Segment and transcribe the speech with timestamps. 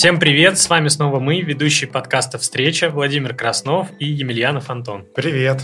[0.00, 5.04] Всем привет, с вами снова мы, ведущие подкаста «Встреча» Владимир Краснов и Емельянов Антон.
[5.14, 5.60] Привет.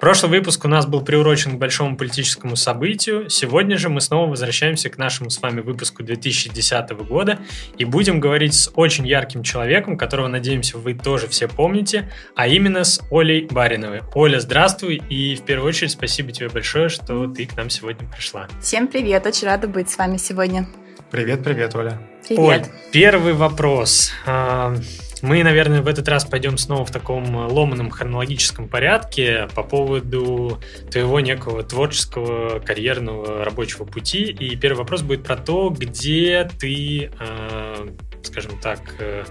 [0.00, 3.28] Прошлый выпуск у нас был приурочен к большому политическому событию.
[3.28, 7.40] Сегодня же мы снова возвращаемся к нашему с вами выпуску 2010 года
[7.76, 12.84] и будем говорить с очень ярким человеком, которого, надеемся, вы тоже все помните, а именно
[12.84, 14.00] с Олей Бариновой.
[14.14, 18.48] Оля, здравствуй и в первую очередь спасибо тебе большое, что ты к нам сегодня пришла.
[18.62, 20.66] Всем привет, очень рада быть с вами сегодня.
[21.14, 22.00] Привет, привет, Оля.
[22.26, 22.40] Привет.
[22.40, 24.10] Оль, первый вопрос.
[24.26, 24.74] А,
[25.22, 30.60] мы, наверное, в этот раз пойдем снова в таком ломаном хронологическом порядке по поводу
[30.90, 34.24] твоего некого творческого, карьерного, рабочего пути.
[34.24, 37.88] И первый вопрос будет про то, где ты, а,
[38.24, 39.22] скажем так, э,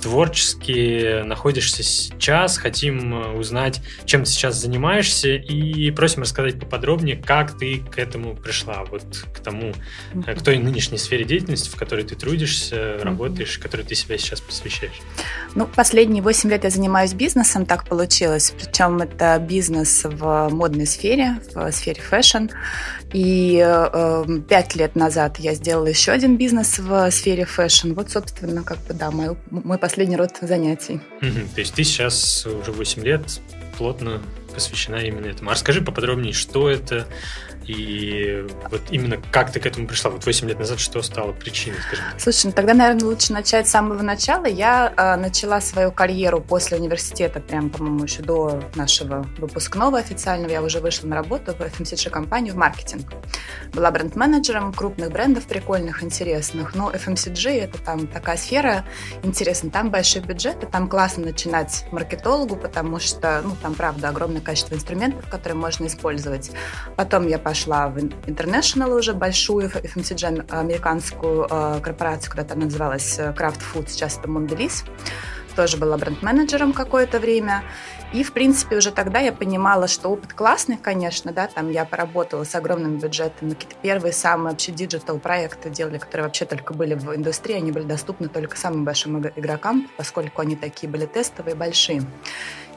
[0.00, 7.58] творчески находишься сейчас, хотим э, узнать, чем ты сейчас занимаешься, и просим рассказать поподробнее, как
[7.58, 9.02] ты к этому пришла, вот
[9.32, 9.72] к тому,
[10.12, 10.38] mm-hmm.
[10.38, 15.00] к той нынешней сфере деятельности, в которой ты трудишься, работаешь, которой ты себя сейчас посвящаешь.
[15.54, 21.40] Ну, последние 8 лет я занимаюсь бизнесом, так получилось, причем это бизнес в модной сфере,
[21.54, 22.46] в сфере fashion,
[23.12, 27.92] и э, пять лет назад я сделала еще один бизнес в сфере fashion.
[27.94, 31.00] Вот, собственно, как бы, да, мой, мой последний род занятий.
[31.22, 31.54] Угу.
[31.54, 33.22] То есть ты сейчас уже 8 лет
[33.78, 34.20] плотно
[34.52, 35.48] посвящена именно этому.
[35.48, 37.06] А расскажи поподробнее, что это,
[37.68, 40.10] и вот именно как ты к этому пришла?
[40.10, 42.20] Вот 8 лет назад что стало причиной, скажем так?
[42.20, 44.46] Слушай, ну тогда, наверное, лучше начать с самого начала.
[44.46, 50.50] Я э, начала свою карьеру после университета, прям, по-моему, еще до нашего выпускного официального.
[50.50, 53.12] Я уже вышла на работу в FMCG-компанию в маркетинг.
[53.74, 56.74] Была бренд-менеджером крупных брендов прикольных, интересных.
[56.74, 58.86] Но FMCG— это там такая сфера
[59.22, 59.70] интересная.
[59.70, 65.28] Там большие бюджеты, там классно начинать маркетологу, потому что, ну, там, правда, огромное количество инструментов,
[65.28, 66.50] которые можно использовать.
[66.96, 73.18] Потом я пошла пошла в International уже большую FMCG американскую э, корпорацию, когда там называлась
[73.18, 74.84] э, Kraft Foods, сейчас это Mondelez.
[75.56, 77.64] Тоже была бренд-менеджером какое-то время.
[78.12, 82.44] И, в принципе, уже тогда я понимала, что опыт классный, конечно, да, там я поработала
[82.44, 87.12] с огромным бюджетом, какие-то первые самые вообще digital проекты делали, которые вообще только были в
[87.16, 92.02] индустрии, они были доступны только самым большим игрокам, поскольку они такие были тестовые, большие.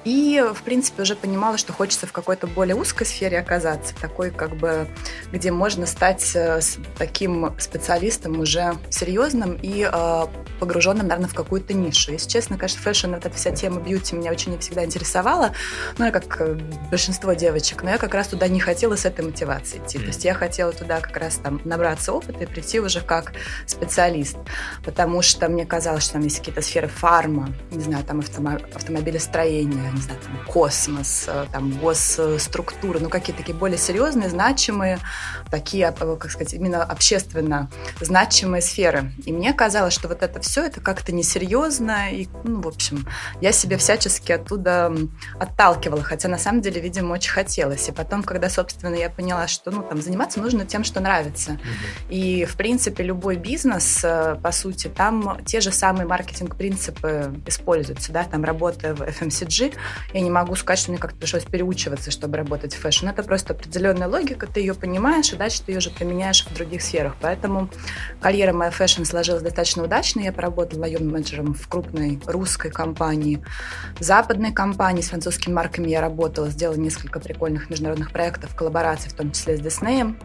[0.04, 4.56] И, в принципе, уже понимала, что хочется в какой-то более узкой сфере оказаться, такой, как
[4.56, 4.88] бы,
[5.32, 6.60] где можно стать э,
[6.98, 10.26] таким специалистом уже серьезным и э,
[10.60, 12.12] погруженным, наверное, в какую-то нишу.
[12.12, 15.52] Если честно, конечно, fashion, вот эта вся тема beauty меня очень всегда интересовала,
[15.98, 16.58] ну, я как э,
[16.90, 19.98] большинство девочек, но я как раз туда не хотела с этой мотивацией идти.
[20.00, 20.02] Mm.
[20.02, 23.34] То есть я хотела туда как раз там набраться опыта и прийти уже как
[23.68, 24.38] специалист,
[24.84, 30.02] потому что мне казалось, что там есть какие-то сферы фарма, не знаю, там автомобилестроения, не
[30.02, 35.00] знаю, там, космос, э, там, госструктуры, ну, какие-то такие более серьезные, значимые,
[35.50, 37.70] такие, э, как сказать, именно общественно
[38.00, 39.12] значимые сферы.
[39.26, 43.08] И мне казалось, что вот это все, это как-то несерьезно, и, ну, в общем,
[43.42, 44.94] я себе всячески оттуда
[45.40, 47.88] отталкивала, хотя на самом деле, видимо, очень хотелось.
[47.90, 51.52] И потом, когда, собственно, я поняла, что, ну, там, заниматься нужно тем, что нравится.
[51.52, 52.10] Mm-hmm.
[52.10, 58.24] И, в принципе, любой бизнес, э, по сути, там те же самые маркетинг-принципы используются, да,
[58.24, 59.76] там, работая в FMCG,
[60.14, 63.08] я не могу сказать, что мне как-то пришлось переучиваться, чтобы работать в fashion.
[63.08, 66.82] Это просто определенная логика, ты ее понимаешь, и дальше ты ее же применяешь в других
[66.82, 67.16] сферах.
[67.22, 67.70] Поэтому
[68.20, 70.22] карьера моя fashion сложилась достаточно удачно.
[70.22, 73.44] Я поработала наемным менеджером в крупной русской компании,
[74.00, 79.32] западной компании с французскими марками я работала, сделала несколько прикольных международных проектов, коллабораций, в том
[79.32, 80.18] числе с Диснеем.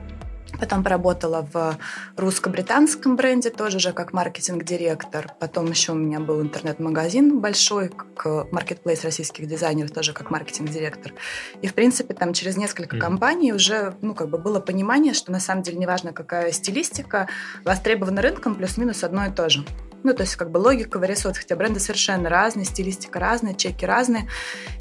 [0.59, 1.77] Потом поработала в
[2.17, 5.33] русско-британском бренде, тоже же как маркетинг-директор.
[5.39, 11.13] Потом еще у меня был интернет-магазин большой, как маркетплейс российских дизайнеров, тоже как маркетинг-директор.
[11.63, 13.01] И, в принципе, там через несколько mm-hmm.
[13.01, 17.29] компаний уже, ну, как бы было понимание, что на самом деле неважно, какая стилистика,
[17.65, 19.65] востребована рынком, плюс-минус одно и то же.
[20.03, 24.29] Ну, то есть как бы логика вырисовывается, хотя бренды совершенно разные, стилистика разная, чеки разные.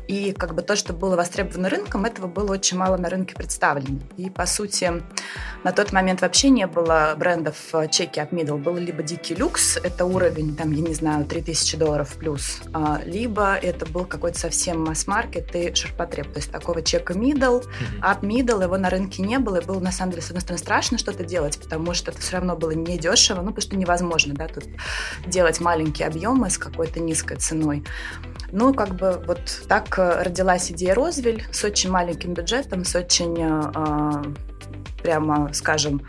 [0.08, 4.00] И как бы то, что было востребовано рынком, этого было очень мало на рынке представлено.
[4.18, 5.04] И, по сути,
[5.64, 8.58] на тот момент вообще не было брендов э, чеки от Middle.
[8.58, 13.56] Был либо Дикий Люкс, это уровень, там, я не знаю, 3000 долларов плюс, а, либо
[13.56, 16.32] это был какой-то совсем масс-маркет и ширпотреб.
[16.32, 17.66] То есть такого чека Middle,
[18.02, 20.60] от Middle его на рынке не было, и было, на самом деле, с одной стороны,
[20.60, 24.48] страшно что-то делать, потому что это все равно было недешево, ну, потому что невозможно, да,
[24.48, 24.66] тут
[25.26, 27.84] делать маленькие объемы с какой-то низкой ценой.
[28.52, 33.36] Ну, как бы вот так э, родилась идея Розвель с очень маленьким бюджетом, с очень
[33.40, 34.24] э,
[35.06, 36.02] прямо, скажем,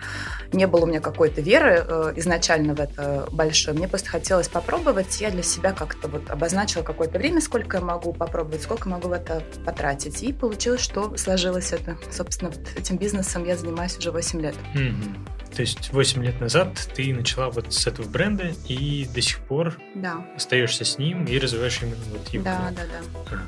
[0.53, 3.77] не было у меня какой-то веры э, изначально в это большое.
[3.77, 5.21] Мне просто хотелось попробовать.
[5.21, 9.13] Я для себя как-то вот обозначила какое-то время, сколько я могу попробовать, сколько могу в
[9.13, 10.23] это потратить.
[10.23, 11.99] И получилось, что сложилось это.
[12.11, 14.55] Собственно, этим бизнесом я занимаюсь уже 8 лет.
[14.75, 15.55] Mm-hmm.
[15.55, 19.79] То есть 8 лет назад ты начала вот с этого бренда и до сих пор
[19.95, 20.27] да.
[20.35, 22.45] остаешься с ним и развиваешь именно вот его.
[22.45, 22.83] Да, да,
[23.31, 23.39] да.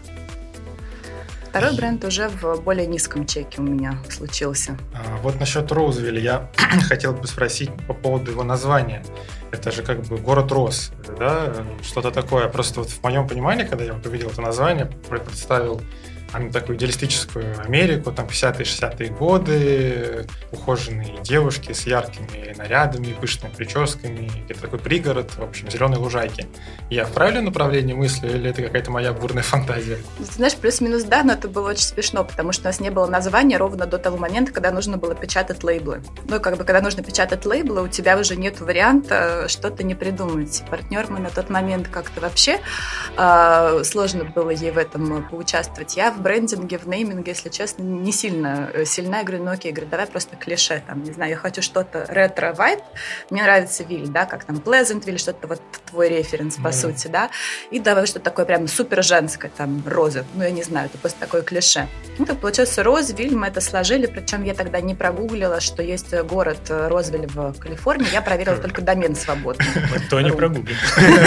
[1.51, 4.77] Второй бренд уже в более низком чеке у меня случился.
[4.95, 6.51] А, вот насчет Роузвилля я
[6.89, 9.03] хотел бы спросить по поводу его названия.
[9.51, 11.55] Это же как бы город Роз, да?
[11.83, 12.49] Что-то такое.
[12.49, 15.81] Просто вот в моем понимании, когда я вот увидел это название, представил
[16.53, 24.63] такую идеалистическую Америку, там 50-е, 60-е годы, ухоженные девушки с яркими нарядами, пышными прическами, где-то
[24.63, 26.47] такой пригород, в общем, зеленые лужайки.
[26.91, 29.99] Я в правильном направлении мыслю или это какая-то моя бурная фантазия?
[30.19, 33.07] Ты знаешь, плюс-минус да, но это было очень смешно, потому что у нас не было
[33.07, 36.03] названия ровно до того момента, когда нужно было печатать лейблы.
[36.29, 40.63] Ну, как бы, когда нужно печатать лейблы, у тебя уже нет варианта что-то не придумать.
[40.71, 42.61] Партнер мы на тот момент как-то вообще
[43.17, 45.97] э, сложно было ей в этом поучаствовать.
[45.97, 49.19] Я в брендинге, в нейминге, если честно, не сильно э, сильна.
[49.19, 52.48] Я говорю, ну окей, говорю, давай просто клише, там, не знаю, я хочу что-то ретро-
[52.48, 52.81] vibe,
[53.31, 56.73] мне нравится ville, да, как там Pleasantville, что-то вот твой референс, по mm.
[56.73, 57.31] сути, да,
[57.71, 61.21] и давай что-то такое прям супер женское, там, роза, ну, я не знаю, это просто
[61.21, 61.87] такое клише.
[62.19, 66.61] Ну, так получился Roseville, мы это сложили, причем я тогда не прогуглила, что есть город
[66.69, 69.67] э, Roseville в Калифорнии, я проверила только домен свободный.
[70.07, 70.77] Кто не прогуглил.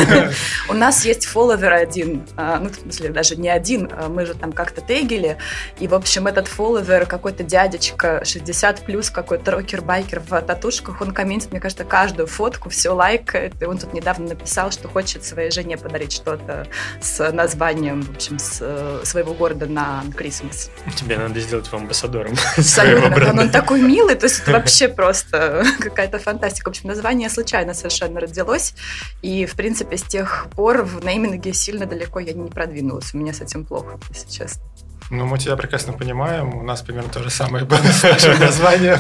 [0.70, 4.34] У нас есть фолловер один, а, ну, в смысле, даже не один, а мы же
[4.34, 5.38] там как-то тегали,
[5.80, 11.52] и, в общем, этот фолловер, какой-то дядечка, 60 плюс, какой-то рокер-байкер в татушках, он комментит,
[11.52, 15.78] мне кажется, каждую фотку, все лайкает, и он тут недавно написал, что хочет своей жене
[15.78, 16.68] подарить что-то
[17.02, 20.70] с названием, в общем, с э, своего города на Christmas.
[20.96, 22.34] Тебе надо сделать его амбассадором.
[22.58, 26.70] Абсолютно, он, он такой милый, то есть это вообще просто какая-то фантастика.
[26.70, 28.74] В общем, название случайно совершенно родилось,
[29.22, 33.14] и, в принципе, с тех пор в нейминге сильно далеко я не продвинулась.
[33.14, 34.64] У меня с этим плохо, если честно.
[35.12, 36.56] Ну, мы тебя прекрасно понимаем.
[36.56, 38.98] У нас примерно то же самое было с нашим названием,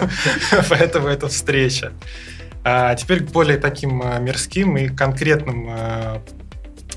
[0.69, 1.93] поэтому это встреча.
[2.65, 6.19] А теперь к более таким э, мирским и конкретным э,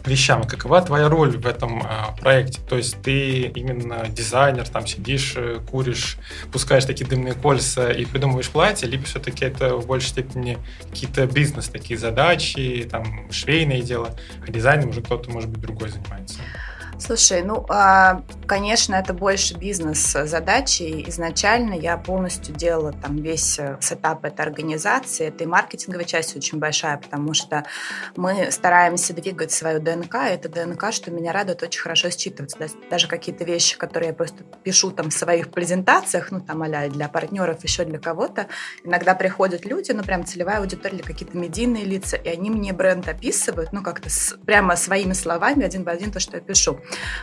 [0.04, 0.42] вещам.
[0.42, 2.60] Какова твоя роль в этом а, проекте?
[2.68, 6.16] То есть ты именно дизайнер, там сидишь, э, куришь,
[6.52, 10.58] пускаешь такие дымные кольца и придумываешь платье, либо все-таки это в большей степени
[10.90, 16.40] какие-то бизнес, такие задачи, там швейное дело, а дизайном уже кто-то, может быть, другой занимается?
[17.06, 21.04] Слушай, ну, а, конечно, это больше бизнес-задачи.
[21.08, 25.26] Изначально я полностью делала там весь э, сетап этой организации.
[25.26, 27.64] Это и маркетинговая часть очень большая, потому что
[28.16, 30.14] мы стараемся двигать свою ДНК.
[30.14, 32.70] И это ДНК, что меня радует, очень хорошо считываться.
[32.88, 37.08] Даже какие-то вещи, которые я просто пишу там в своих презентациях, ну, там, а для
[37.10, 38.46] партнеров, еще для кого-то,
[38.82, 43.74] иногда приходят люди, ну, прям целевая аудитория какие-то медийные лица, и они мне бренд описывают,
[43.74, 44.08] ну, как-то
[44.46, 46.80] прямо своими словами, один в один то, что я пишу.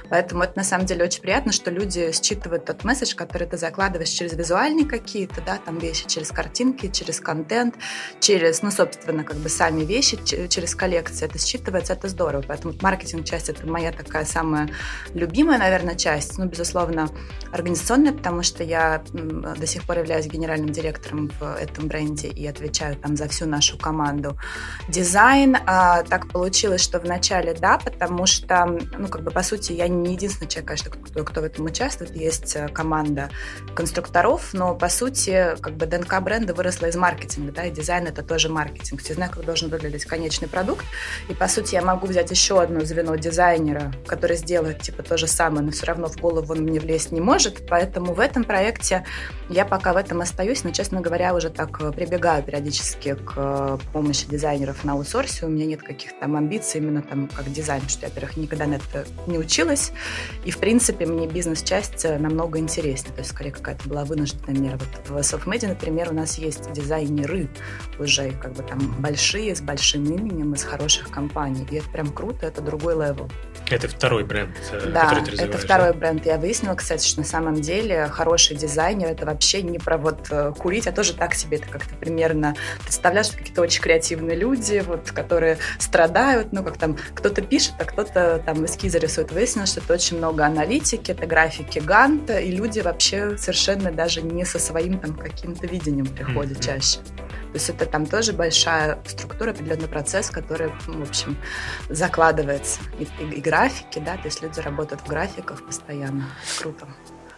[0.09, 4.09] Поэтому это на самом деле очень приятно, что люди считывают тот месседж, который ты закладываешь
[4.09, 7.75] через визуальные какие-то, да, там вещи, через картинки, через контент,
[8.19, 11.25] через, ну, собственно, как бы сами вещи, через коллекции.
[11.25, 12.43] Это считывается, это здорово.
[12.47, 14.69] Поэтому маркетинг-часть— это моя такая самая
[15.13, 16.37] любимая, наверное, часть.
[16.37, 17.09] Ну, безусловно,
[17.51, 22.95] организационная, потому что я до сих пор являюсь генеральным директором в этом бренде и отвечаю
[22.95, 24.37] там за всю нашу команду.
[24.89, 28.65] Дизайн, а, так получилось, что вначале да, потому что,
[28.97, 32.15] ну, как бы, по сути, я не единственный человек, конечно, кто, кто в этом участвует.
[32.15, 33.29] Есть э, команда
[33.75, 38.23] конструкторов, но, по сути, как бы ДНК бренда выросла из маркетинга, да, и дизайн— это
[38.23, 39.01] тоже маркетинг.
[39.01, 40.85] Все знают, как должен выглядеть конечный продукт.
[41.29, 45.27] И, по сути, я могу взять еще одно звено дизайнера, который сделает, типа, то же
[45.27, 47.67] самое, но все равно в голову он мне влезть не может.
[47.67, 49.05] Поэтому в этом проекте
[49.49, 53.77] я пока в этом остаюсь, но, честно говоря, уже так э, прибегаю периодически к э,
[53.93, 55.45] помощи дизайнеров на аутсорсе.
[55.45, 58.75] У меня нет каких-то там амбиций именно там как дизайн, что я, во-первых, никогда на
[58.75, 59.91] это не училась.
[60.45, 63.13] И, в принципе, мне бизнес-часть э, намного интереснее.
[63.13, 64.79] То есть, скорее, какая-то была вынужденная мера.
[64.79, 67.49] Вот в SelfMade, например, у нас есть дизайнеры
[67.99, 71.67] уже как бы там большие, с большим именем, из хороших компаний.
[71.69, 73.29] И это прям круто, это другой level.
[73.69, 75.93] Это второй бренд, э, да, который ты это второй да?
[75.93, 76.25] бренд.
[76.25, 80.53] Я выяснила, кстати, что на самом деле хороший дизайнер это вообще не про вот э,
[80.57, 85.11] курить, а тоже так себе это как-то примерно представляешь, что какие-то очень креативные люди, вот,
[85.11, 89.30] которые страдают, ну, как там, кто-то пишет, а кто-то там эскизы рисует.
[89.31, 94.43] Выяснилось, что это очень много аналитики, это графики Ганта, и люди вообще совершенно даже не
[94.43, 96.65] со своим там каким-то видением приходят mm-hmm.
[96.65, 96.99] чаще.
[97.51, 101.37] То есть это там тоже большая структура, определенный процесс, который, в общем,
[101.89, 102.79] закладывается.
[102.97, 106.29] И, и, и графики, да, то есть люди работают в графиках постоянно.
[106.59, 106.87] Круто.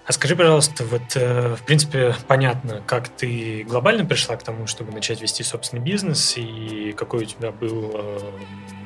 [0.06, 4.92] А скажи, пожалуйста, вот, э, в принципе, понятно, как ты глобально пришла к тому, чтобы
[4.92, 8.20] начать вести собственный бизнес, и какой у тебя был, э,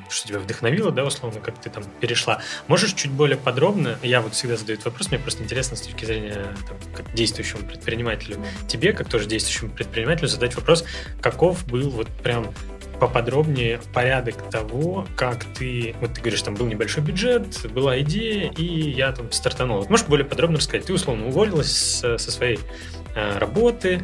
[0.09, 2.41] что тебя вдохновило, да, условно, как ты там перешла.
[2.67, 6.05] Можешь чуть более подробно, я вот всегда задаю этот вопрос, мне просто интересно с точки
[6.05, 10.86] зрения там, как действующему предпринимателю, тебе, как тоже действующему предпринимателю, задать вопрос,
[11.19, 12.53] каков был вот прям
[13.00, 18.89] поподробнее порядок того, как ты, вот ты говоришь, там был небольшой бюджет, была идея, и
[18.89, 19.80] я там стартанул.
[19.80, 20.86] Вот можешь более подробно рассказать?
[20.86, 22.60] Ты условно уволилась со, со своей
[23.16, 24.01] э, работы,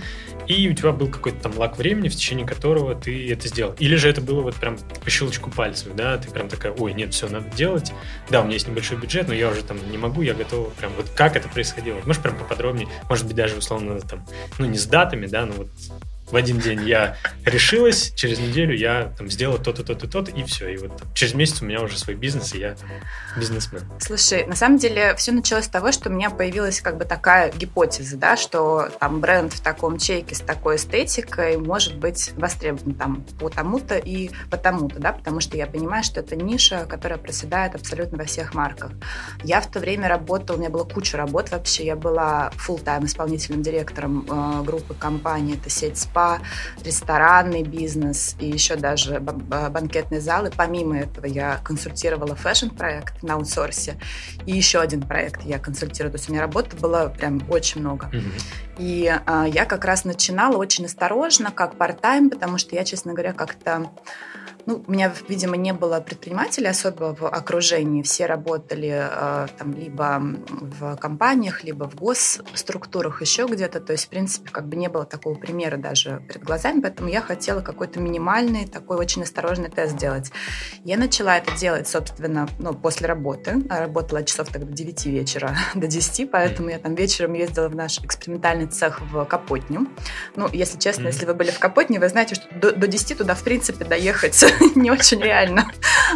[0.47, 3.73] и у тебя был какой-то там лак времени, в течение которого ты это сделал.
[3.79, 7.13] Или же это было вот прям по щелчку пальцев, да, ты прям такая, ой, нет,
[7.13, 7.93] все, надо делать.
[8.29, 10.91] Да, у меня есть небольшой бюджет, но я уже там не могу, я готова прям,
[10.97, 11.99] вот как это происходило?
[12.05, 14.25] Можешь прям поподробнее, может быть, даже условно там,
[14.59, 15.69] ну, не с датами, да, но вот
[16.33, 20.67] в один день я решилась, через неделю я там сделала то-то, то-то, то-то, и все.
[20.69, 22.75] И вот через месяц у меня уже свой бизнес, и я
[23.37, 23.83] бизнесмен.
[23.99, 27.51] Слушай, на самом деле все началось с того, что у меня появилась как бы такая
[27.51, 33.23] гипотеза, да, что там бренд в таком чеке с такой эстетикой может быть востребован там
[33.39, 38.17] по тому-то и потому-то, да, потому что я понимаю, что это ниша, которая проседает абсолютно
[38.17, 38.89] во всех марках.
[39.43, 43.61] Я в то время работала, у меня была куча работ вообще, я была full-time исполнительным
[43.61, 46.22] директором э, группы компании, это сеть СПА,
[46.83, 50.51] ресторанный бизнес и еще даже банкетные залы.
[50.55, 53.97] Помимо этого я консультировала фэшн-проект на аутсорсе
[54.45, 56.11] и еще один проект я консультирую.
[56.11, 58.09] То есть у меня работы было прям очень много.
[58.11, 58.41] Mm-hmm.
[58.79, 63.33] И а, я как раз начинала очень осторожно, как part-time, потому что я, честно говоря,
[63.33, 63.89] как-то
[64.65, 68.01] ну, у меня, видимо, не было предпринимателей особо в окружении.
[68.01, 73.79] Все работали э, там либо в компаниях, либо в госструктурах, еще где-то.
[73.79, 76.81] То есть, в принципе, как бы не было такого примера даже перед глазами.
[76.81, 80.31] Поэтому я хотела какой-то минимальный, такой очень осторожный тест сделать.
[80.83, 83.61] Я начала это делать, собственно, ну, после работы.
[83.69, 87.99] Работала часов тогда до 9 вечера, до 10, поэтому я там вечером ездила в наш
[87.99, 89.87] экспериментальный цех в Капотню.
[90.35, 91.07] Ну, если честно, mm-hmm.
[91.07, 94.33] если вы были в Капотне, вы знаете, что до, до 10 туда, в принципе, доехать
[94.75, 95.71] не очень реально.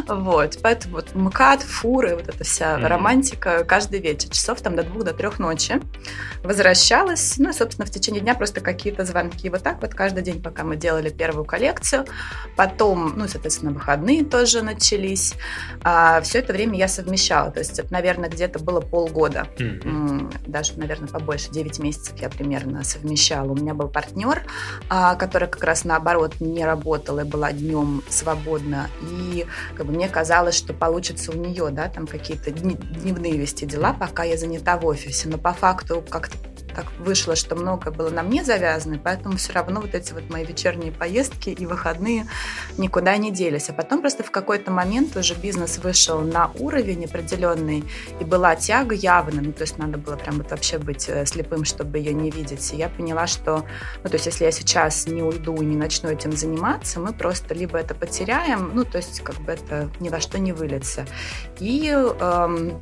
[0.07, 0.57] Вот.
[0.61, 5.13] Поэтому вот МКАД, фуры, вот эта вся романтика каждый вечер, часов там до двух, до
[5.13, 5.81] трех ночи.
[6.43, 9.49] Возвращалась, ну и, собственно, в течение дня просто какие-то звонки.
[9.49, 12.05] Вот так вот каждый день, пока мы делали первую коллекцию.
[12.55, 15.33] Потом, ну, соответственно, выходные тоже начались.
[15.83, 17.51] А, все это время я совмещала.
[17.51, 19.47] То есть это, наверное, где-то было полгода.
[20.45, 21.49] Даже, наверное, побольше.
[21.51, 23.51] 9 месяцев я примерно совмещала.
[23.51, 24.43] У меня был партнер,
[24.89, 28.89] а, который как раз наоборот не работал и была днем свободна.
[29.01, 33.93] И как бы мне казалось, что получится у нее, да, там какие-то дневные вести дела,
[33.93, 35.29] пока я занята в офисе.
[35.29, 36.37] Но по факту как-то
[36.77, 40.45] так вышло, что много было на мне завязано, поэтому все равно вот эти вот мои
[40.45, 42.27] вечерние поездки и выходные
[42.77, 43.69] никуда не делись.
[43.69, 47.83] А потом просто в какой-то момент уже бизнес вышел на уровень определенный,
[48.19, 51.65] и была тяга явно, ну, то есть надо было прям вот вообще быть э, слепым,
[51.65, 52.71] чтобы ее не видеть.
[52.71, 53.65] И я поняла, что,
[54.03, 57.55] ну, то есть если я сейчас не уйду и не начну этим заниматься, мы просто
[57.55, 61.07] либо это потеряем, ну, то есть как бы это ни во что не выльется.
[61.59, 62.79] И эм,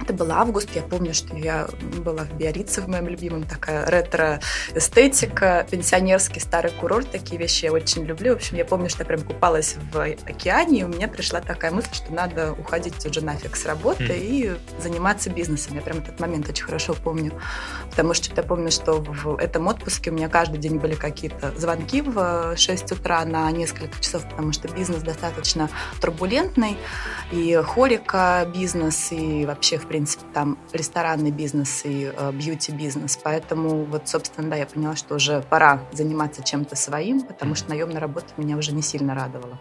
[0.00, 1.68] это был август, я помню, что я
[2.04, 8.04] была в Биорице, в моем любимом, такая ретро-эстетика, пенсионерский старый курорт, такие вещи я очень
[8.04, 8.32] люблю.
[8.32, 11.70] В общем, я помню, что я прям купалась в океане, и у меня пришла такая
[11.70, 14.18] мысль, что надо уходить уже нафиг с работы mm.
[14.20, 15.74] и заниматься бизнесом.
[15.74, 17.32] Я прям этот момент очень хорошо помню,
[17.90, 22.02] потому что я помню, что в этом отпуске у меня каждый день были какие-то звонки
[22.02, 25.68] в 6 утра на несколько часов, потому что бизнес достаточно
[26.00, 26.76] турбулентный,
[27.32, 33.18] и хорика бизнес, и вообще, в принципе, там ресторанный бизнес и э, бьюти-бизнес.
[33.22, 38.00] Поэтому вот, собственно, да, я поняла, что уже пора заниматься чем-то своим, потому что наемная
[38.00, 39.58] работа меня уже не сильно радовала.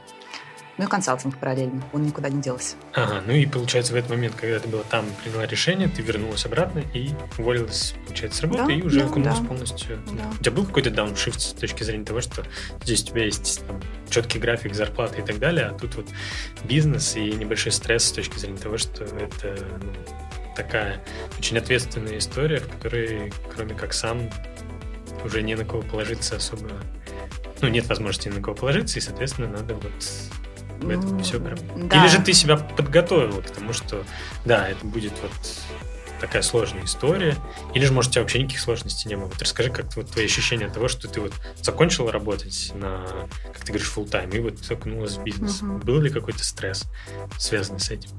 [0.78, 2.76] Ну и консалтинг параллельно, он никуда не делся.
[2.94, 6.46] Ага, ну и получается в этот момент, когда ты была там, приняла решение, ты вернулась
[6.46, 9.46] обратно и уволилась, получается, с работы да, и уже да, окунулась да.
[9.46, 10.00] полностью.
[10.12, 10.30] Да.
[10.40, 12.44] У тебя был какой-то дауншифт с точки зрения того, что
[12.84, 16.08] здесь у тебя есть там, четкий график зарплаты и так далее, а тут вот
[16.64, 19.92] бизнес и небольшой стресс с точки зрения того, что это ну,
[20.56, 21.04] такая
[21.40, 24.30] очень ответственная история, в которой, кроме как сам,
[25.26, 26.70] уже не на кого положиться особо
[27.62, 29.92] ну, нет возможности на кого положиться, и, соответственно, надо вот
[30.80, 31.58] в этом все прям.
[31.90, 32.02] Да.
[32.02, 34.04] Или же ты себя подготовила к тому, что
[34.46, 35.32] да, это будет вот
[36.20, 37.36] такая сложная история,
[37.74, 39.26] или же, может, у тебя вообще никаких сложностей не было.
[39.26, 43.06] Вот расскажи, как вот твои ощущения от того, что ты вот закончила работать на,
[43.54, 45.62] как ты говоришь, full time и вот окунулась в бизнес.
[45.62, 45.78] Угу.
[45.80, 46.84] Был ли какой-то стресс,
[47.38, 48.10] связанный с этим?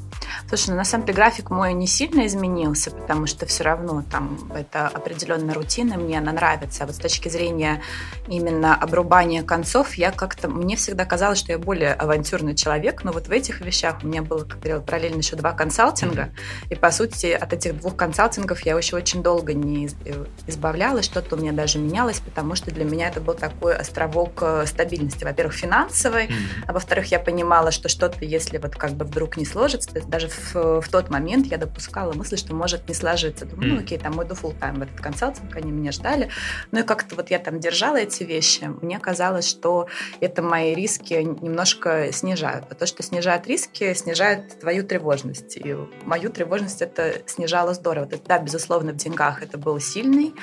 [0.48, 4.50] Слушай, ну на самом деле график мой не сильно изменился, потому что все равно там
[4.54, 6.84] это определенная рутина, мне она нравится.
[6.84, 7.82] А вот с точки зрения
[8.26, 13.28] именно обрубания концов, я как-то, мне всегда казалось, что я более авантюрный человек, но вот
[13.28, 16.30] в этих вещах у меня было, как говорила, параллельно еще два консалтинга,
[16.70, 21.06] и по сути от этих двух двух консалтингов я еще очень долго не э, избавлялась,
[21.06, 25.24] что-то у меня даже менялось, потому что для меня это был такой островок э, стабильности.
[25.24, 26.64] Во-первых, финансовой, mm-hmm.
[26.66, 30.10] а во-вторых, я понимала, что что-то, если вот как бы вдруг не сложится, то есть
[30.10, 33.46] даже в, в тот момент я допускала мысль, что может не сложиться.
[33.46, 36.28] Думаю, ну окей, там мой full time в этот консалтинг, они меня ждали.
[36.72, 38.70] Ну и как-то вот я там держала эти вещи.
[38.82, 39.88] Мне казалось, что
[40.20, 42.66] это мои риски немножко снижают.
[42.68, 45.56] А то, что снижает риски, снижает твою тревожность.
[45.56, 48.08] И мою тревожность это снижало здорово.
[48.26, 50.34] Да, безусловно, в деньгах это был сильный,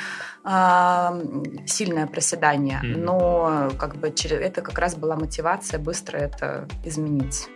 [0.44, 2.98] э, сильное проседание, mm-hmm.
[2.98, 7.48] но как бы через это как раз была мотивация быстро это изменить.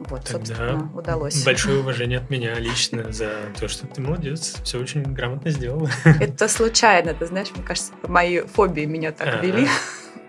[0.00, 1.44] Вот, Тогда собственно, удалось.
[1.44, 5.90] Большое уважение от меня лично за то, что ты молодец, все очень грамотно сделала.
[6.20, 9.44] Это случайно, ты знаешь, мне кажется, мои фобии меня так А-а-а.
[9.44, 9.68] вели.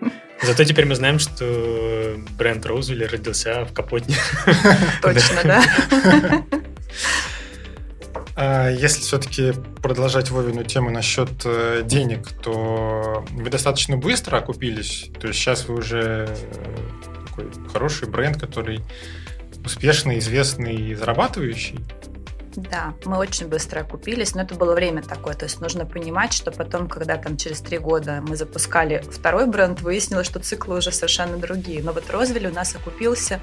[0.42, 4.16] Зато теперь мы знаем, что бренд Роузвилли родился в Капотне.
[5.00, 5.62] Точно, да.
[8.34, 15.10] А если все-таки продолжать Вовину тему насчет э, денег, то вы достаточно быстро окупились.
[15.20, 18.80] То есть сейчас вы уже э, такой хороший бренд, который
[19.64, 21.78] успешный, известный и зарабатывающий.
[22.56, 25.34] Да, мы очень быстро окупились, но это было время такое.
[25.34, 29.80] То есть нужно понимать, что потом, когда там через три года мы запускали второй бренд,
[29.80, 31.82] выяснилось, что циклы уже совершенно другие.
[31.82, 33.40] Но вот Розвиль у нас окупился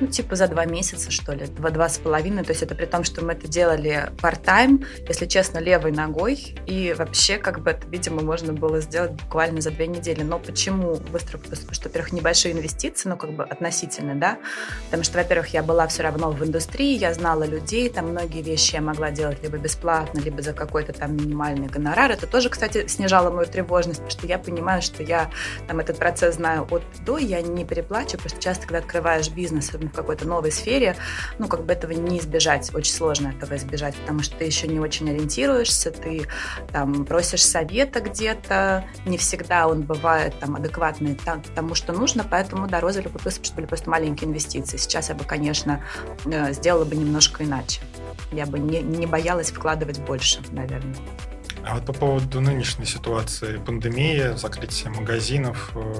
[0.00, 2.44] ну, типа за два месяца, что ли, два-два с половиной.
[2.44, 6.56] То есть это при том, что мы это делали part-time, если честно, левой ногой.
[6.66, 10.22] И вообще, как бы это, видимо, можно было сделать буквально за две недели.
[10.22, 11.38] Но почему быстро?
[11.38, 14.38] Потому что, во-первых, небольшие инвестиции, ну, как бы относительно, да.
[14.86, 18.74] Потому что, во-первых, я была все равно в индустрии, я знала людей, там многие вещи
[18.74, 22.10] я могла делать либо бесплатно, либо за какой-то там минимальный гонорар.
[22.10, 25.30] Это тоже, кстати, снижало мою тревожность, потому что я понимаю, что я
[25.66, 29.70] там этот процесс знаю от до, я не переплачу, потому что часто, когда открываешь бизнес,
[29.88, 30.96] в какой-то новой сфере,
[31.38, 34.80] ну, как бы этого не избежать, очень сложно этого избежать, потому что ты еще не
[34.80, 36.26] очень ориентируешься, ты
[36.72, 41.18] там просишь совета где-то, не всегда он бывает там адекватный
[41.54, 44.76] тому, что нужно, поэтому, да, купился, что были просто маленькие инвестиции.
[44.76, 45.82] Сейчас я бы, конечно,
[46.24, 47.80] э, сделала бы немножко иначе.
[48.32, 50.94] Я бы не, не боялась вкладывать больше, наверное.
[51.66, 55.94] А вот по поводу нынешней ситуации, пандемия, закрытие магазинов, э,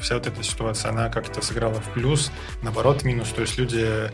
[0.00, 2.30] вся вот эта ситуация, она как-то сыграла в плюс,
[2.62, 3.30] наоборот, минус.
[3.30, 4.10] То есть люди,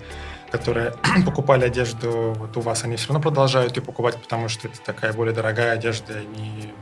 [0.51, 0.95] которые
[1.27, 5.13] покупали одежду вот у вас, они все равно продолжают ее покупать, потому что это такая
[5.13, 6.73] более дорогая одежда, они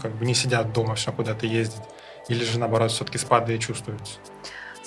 [0.00, 1.82] как бы не сидят дома, все куда-то ездить.
[2.28, 4.18] Или же, наоборот, все-таки спады чувствуются?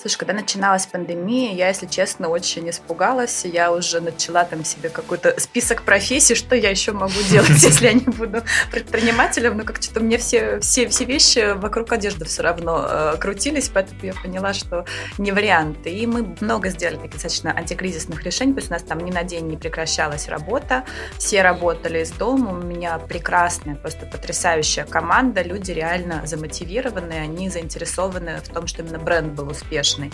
[0.07, 3.43] Слушай, когда начиналась пандемия, я, если честно, очень испугалась.
[3.43, 7.91] Я уже начала там себе какой-то список профессий, что я еще могу делать, если я
[7.91, 8.41] не буду
[8.71, 9.57] предпринимателем.
[9.57, 13.99] Но как что-то мне все, все, все вещи вокруг одежды все равно э, крутились, поэтому
[14.01, 14.85] я поняла, что
[15.17, 15.85] не вариант.
[15.85, 19.23] И мы много сделали таких достаточно антикризисных решений, то есть у нас там ни на
[19.23, 20.85] день не прекращалась работа,
[21.17, 28.39] все работали из дома, у меня прекрасная, просто потрясающая команда, люди реально замотивированы, они заинтересованы
[28.41, 30.11] в том, что именно бренд был успешным успешный.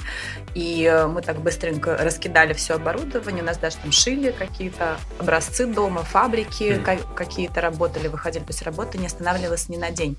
[0.56, 5.65] И э, мы так быстренько раскидали все оборудование, у нас даже там шили какие-то образцы
[5.65, 7.13] дома, фабрики mm.
[7.15, 10.17] какие-то работали, выходили, то есть работа не останавливалась ни на день.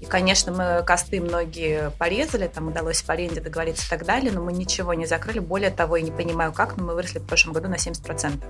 [0.00, 4.42] И, конечно, мы косты многие порезали, там удалось по аренде договориться и так далее, но
[4.42, 5.38] мы ничего не закрыли.
[5.38, 8.42] Более того, я не понимаю как, но мы выросли в прошлом году на 70%.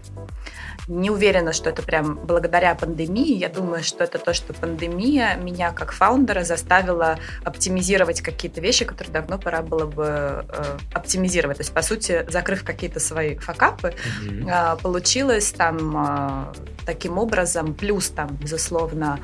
[0.88, 3.36] Не уверена, что это прям благодаря пандемии.
[3.36, 9.12] Я думаю, что это то, что пандемия меня как фаундера заставила оптимизировать какие-то вещи, которые
[9.12, 11.58] давно пора было бы э, оптимизировать.
[11.58, 13.94] То есть, по сути, закрыв какие-то свои факапы,
[14.28, 16.54] э, получилось там э,
[16.84, 19.20] таким образом, плюс там, безусловно,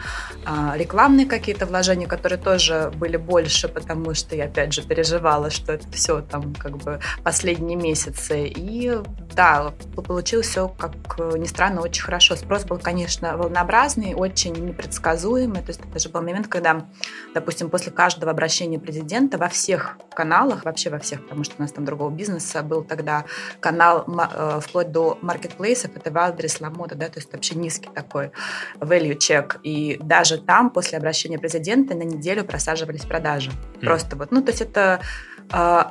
[0.46, 5.72] э, рекламные какие-то вложения, которые тоже были больше, потому что я, опять же, переживала, что
[5.72, 8.46] это все там как бы последние месяцы.
[8.46, 8.98] И
[9.34, 10.92] да, получилось все, как
[11.36, 12.36] ни странно, очень хорошо.
[12.36, 15.62] Спрос был, конечно, волнообразный, очень непредсказуемый.
[15.62, 16.86] То есть это же был момент, когда,
[17.34, 21.62] допустим, после каждого обращения президента во всех каналах, вообще во всех всех, потому что у
[21.62, 23.24] нас там другого бизнеса был тогда
[23.60, 28.30] канал э, вплоть до маркетплейсов, это Wildberries, Lamoda, да, то есть вообще низкий такой
[28.78, 29.60] value check.
[29.64, 33.50] И даже там после обращения президента на неделю просаживались продажи.
[33.50, 33.80] Mm.
[33.80, 35.00] Просто вот, ну, то есть это
[35.52, 35.82] э,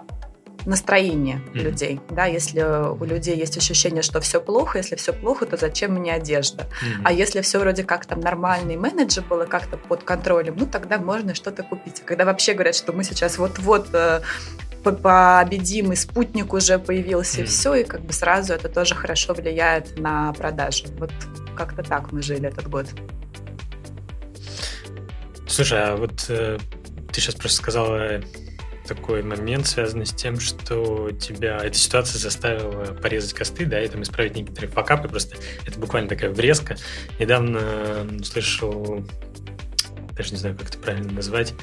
[0.65, 1.60] настроение mm-hmm.
[1.60, 2.01] людей.
[2.10, 6.13] Да, если у людей есть ощущение, что все плохо, если все плохо, то зачем мне
[6.13, 6.63] одежда?
[6.63, 7.01] Mm-hmm.
[7.05, 10.97] А если все вроде как там нормально и менеджер было как-то под контролем, ну тогда
[10.97, 12.01] можно что-то купить.
[12.05, 14.21] Когда вообще говорят, что мы сейчас вот-вот э,
[14.83, 19.97] победим, и спутник уже появился, и все, и как бы сразу это тоже хорошо влияет
[19.99, 20.85] на продажи.
[20.97, 21.11] Вот
[21.55, 22.87] как-то так мы жили этот год.
[25.47, 26.57] Слушай, а вот э,
[27.11, 28.21] ты сейчас просто сказала
[28.87, 34.01] такой момент, связанный с тем, что тебя эта ситуация заставила порезать косты, да, и там
[34.01, 36.75] исправить некоторые факапы, просто это буквально такая врезка.
[37.19, 39.05] Недавно услышал
[40.19, 41.53] даже не знаю, как это правильно назвать,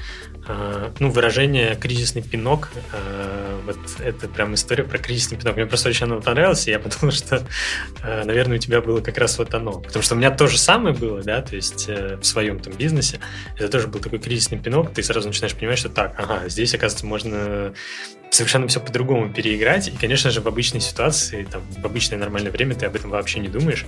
[0.48, 2.70] а, ну, выражение «кризисный пинок».
[2.90, 5.56] А, вот это прям история про кризисный пинок.
[5.56, 7.46] Мне просто очень оно понравилось, и я подумал, что,
[8.02, 9.80] а, наверное, у тебя было как раз вот оно.
[9.80, 12.72] Потому что у меня то же самое было, да, то есть э, в своем там
[12.72, 13.20] бизнесе.
[13.56, 14.94] Это тоже был такой кризисный пинок.
[14.94, 17.74] Ты сразу начинаешь понимать, что так, ага, здесь, оказывается, можно
[18.30, 19.88] совершенно все по-другому переиграть.
[19.88, 23.40] И, конечно же, в обычной ситуации, там, в обычное нормальное время ты об этом вообще
[23.40, 23.86] не думаешь.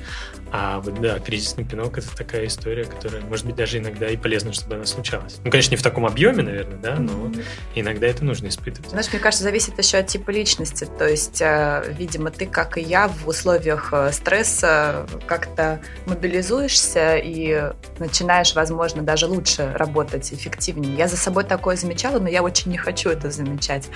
[0.51, 4.53] А вот, да, кризисный пинок— это такая история, которая, может быть, даже иногда и полезно,
[4.53, 5.37] чтобы она случалась.
[5.44, 7.44] Ну, конечно, не в таком объеме, наверное, да, но mm-hmm.
[7.74, 8.90] иногда это нужно испытывать.
[8.90, 10.88] Знаешь, мне кажется, зависит еще от типа личности.
[10.98, 17.70] То есть, э, видимо, ты, как и я, в условиях э, стресса как-то мобилизуешься и
[17.98, 20.94] начинаешь, возможно, даже лучше работать, эффективнее.
[20.94, 23.88] Я за собой такое замечала, но я очень не хочу это замечать.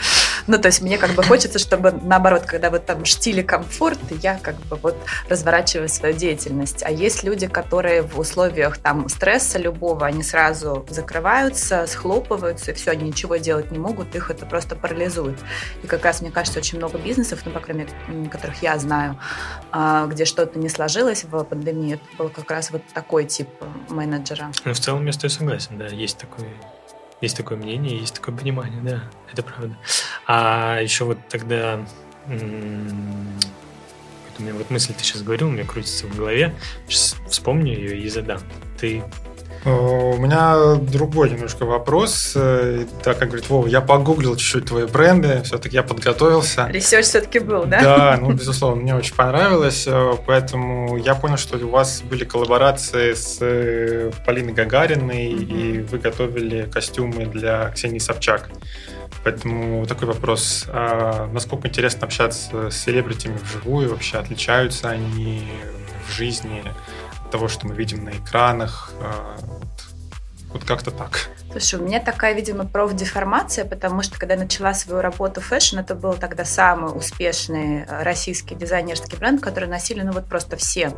[0.46, 4.38] Ну, то есть мне как бы хочется, чтобы наоборот, когда вот там штили комфорт, я
[4.38, 4.96] как бы вот
[5.28, 6.82] разворачиваю свою деятельность.
[6.82, 12.90] А есть люди, которые в условиях там стресса любого, они сразу закрываются, схлопываются, и все,
[12.92, 15.38] они ничего делать не могут, их это просто парализует.
[15.82, 19.18] И как раз, мне кажется, очень много бизнесов, ну, по крайней мере, которых я знаю,
[19.70, 23.48] а, где что-то не сложилось в пандемии, это был как раз вот такой тип
[23.88, 24.50] менеджера.
[24.64, 26.46] Ну, в целом, я с тобой согласен, да, есть такой
[27.22, 29.76] есть такое мнение, есть такое понимание, да, это правда.
[30.26, 31.80] А еще вот тогда
[32.26, 32.32] у
[34.42, 36.54] меня вот мысль ты сейчас говорил, у меня крутится в голове.
[36.88, 38.40] Сейчас вспомню ее и задам.
[38.78, 39.02] Ты
[39.64, 42.32] у меня другой немножко вопрос.
[42.34, 46.66] Э, так как говорит Вова, я погуглил чуть-чуть твои бренды, все-таки я подготовился.
[46.68, 47.80] Ресерч все-таки был, да?
[47.80, 53.12] Да, ну, безусловно, мне очень понравилось, э, поэтому я понял, что у вас были коллаборации
[53.14, 55.78] с Полиной Гагариной, mm-hmm.
[55.78, 58.50] и вы готовили костюмы для Ксении Собчак.
[59.24, 60.64] Поэтому такой вопрос.
[60.68, 63.90] А насколько интересно общаться с селебритями вживую?
[63.90, 65.46] Вообще отличаются они
[66.08, 66.64] в жизни?
[67.32, 68.90] Того, что мы видим на экранах.
[69.00, 69.84] А, вот,
[70.52, 71.30] вот как-то так.
[71.52, 75.94] Слушай, у меня такая, видимо, профдеформация, потому что когда я начала свою работу fashion, это
[75.94, 80.94] был тогда самый успешный э, российский дизайнерский бренд, который носили, ну вот просто все.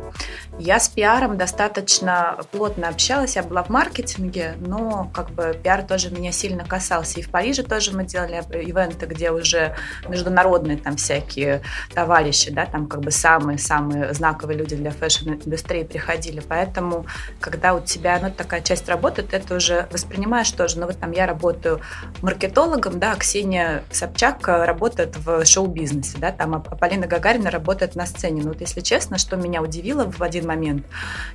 [0.57, 6.09] Я с пиаром достаточно плотно общалась, я была в маркетинге, но как бы пиар тоже
[6.09, 7.19] меня сильно касался.
[7.19, 9.75] И в Париже тоже мы делали ивенты, где уже
[10.07, 11.63] международные там всякие
[11.93, 16.39] товарищи, да, там как бы самые-самые знаковые люди для fashion-индустрии приходили.
[16.39, 17.05] Поэтому,
[17.41, 20.99] когда у тебя, ну, такая часть работы, ты это уже воспринимаешь понимаешь тоже, ну вот
[20.99, 21.81] там я работаю
[22.21, 28.05] маркетологом, да, Ксения Собчак э, работает в шоу-бизнесе, да, там а Полина Гагарина работает на
[28.05, 28.41] сцене.
[28.43, 30.85] Ну вот если честно, что меня удивило в один момент,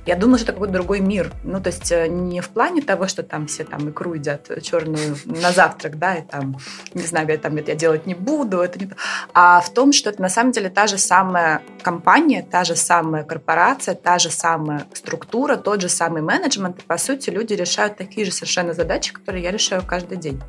[0.05, 1.31] я думала, что это какой-то другой мир.
[1.43, 5.17] Ну то есть э, не в плане того, что там все там икру едят черную
[5.25, 6.57] на завтрак, да, и там,
[6.93, 8.91] не знаю, я там это я делать не буду, это не
[9.33, 13.23] а в том, что это на самом деле та же самая компания, та же самая
[13.23, 16.83] корпорация, та же самая структура, тот же самый менеджмент.
[16.83, 20.39] По сути, люди решают такие же совершенно задачи, задачи, которые я решаю каждый день.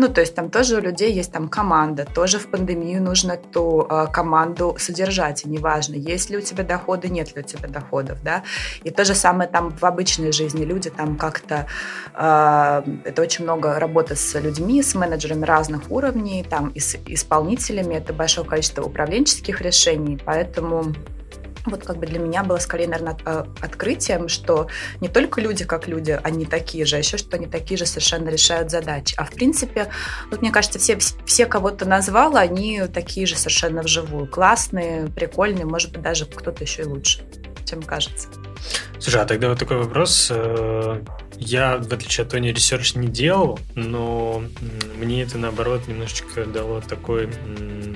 [0.00, 3.84] Ну, то есть там тоже у людей есть там команда, тоже в пандемию нужно эту
[3.90, 8.22] э, команду содержать, и неважно, есть ли у тебя доходы, нет ли у тебя доходов,
[8.22, 8.42] да.
[8.84, 11.66] И то же самое там в обычной жизни люди там как-то,
[12.14, 17.96] э, это очень много работы с людьми, с менеджерами разных уровней, там и с исполнителями,
[17.96, 20.94] это большое количество управленческих решений, поэтому
[21.66, 24.68] вот как бы для меня было скорее, наверное, э, открытием, что
[25.00, 28.28] не только люди как люди, они такие же, а еще что они такие же совершенно
[28.28, 29.14] решают задачи.
[29.16, 29.90] А в принципе,
[30.30, 34.26] вот мне кажется, все, все кого то назвала, они такие же совершенно вживую.
[34.26, 37.20] Классные, прикольные, может быть, даже кто-то еще и лучше,
[37.64, 38.28] чем кажется.
[39.00, 40.28] Слушай, а тогда вот такой вопрос.
[40.30, 41.00] Э,
[41.36, 44.42] я, в отличие от Тони, research не делал, но
[44.96, 47.28] мне это, наоборот, немножечко дало такой,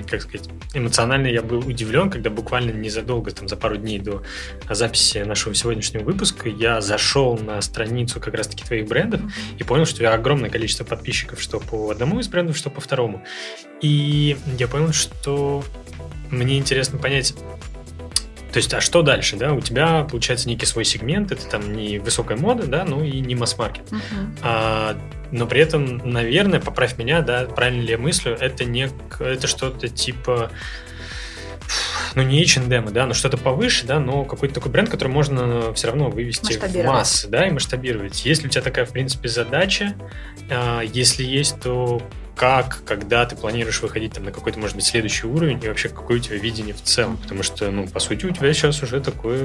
[0.09, 1.33] как сказать, эмоциональный.
[1.33, 4.23] Я был удивлен, когда буквально незадолго, там, за пару дней до
[4.69, 9.19] записи нашего сегодняшнего выпуска, я зашел на страницу как раз-таки твоих брендов
[9.57, 12.79] и понял, что у тебя огромное количество подписчиков, что по одному из брендов, что по
[12.79, 13.23] второму.
[13.81, 15.65] И я понял, что
[16.31, 17.35] мне интересно понять,
[18.53, 19.51] то есть, а что дальше, да?
[19.53, 23.33] У тебя получается некий свой сегмент, это там не высокая мода, да, ну и не
[23.33, 23.91] масс-маркет.
[23.91, 24.37] Uh-huh.
[24.43, 24.97] А,
[25.31, 28.89] но при этом, наверное, поправь меня, да, правильно ли я мыслю, это не
[29.19, 30.51] это что-то типа
[32.13, 35.87] ну не H&M, да, но что-то повыше, да, но какой-то такой бренд, который можно все
[35.87, 38.23] равно вывести в массы, да, и масштабировать.
[38.23, 39.95] Если у тебя такая, в принципе, задача,
[40.51, 42.03] а, если есть, то
[42.35, 46.17] как, когда ты планируешь выходить там на какой-то, может быть, следующий уровень, и вообще какое
[46.17, 47.17] у тебя видение в целом?
[47.17, 49.39] Потому что, ну, по сути, у тебя сейчас уже такой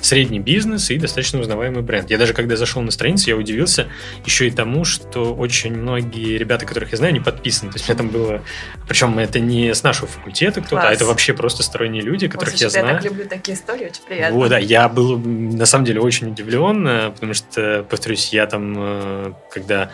[0.00, 2.10] средний бизнес и достаточно узнаваемый бренд.
[2.10, 3.88] Я даже когда зашел на страницу, я удивился
[4.26, 7.72] еще и тому, что очень многие ребята, которых я знаю, не подписаны.
[7.72, 8.42] То есть у меня там было...
[8.86, 12.60] Причем это не с нашего факультета кто-то, а это вообще просто сторонние люди, которых вот,
[12.60, 12.86] я знаю.
[12.86, 14.36] Я так люблю такие истории, очень приятно.
[14.36, 18.74] Вот, да, я был на самом деле очень удивлен, э, потому что, повторюсь, я там,
[18.76, 19.90] э, когда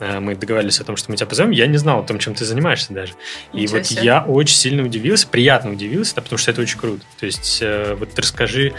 [0.00, 2.44] мы договорились о том, что мы тебя позовем, я не знал о том, чем ты
[2.44, 3.14] занимаешься даже.
[3.52, 4.02] И Ничего вот себе.
[4.02, 7.02] я очень сильно удивился, приятно удивился, да, потому что это очень круто.
[7.18, 7.62] То есть
[7.98, 8.74] вот ты расскажи,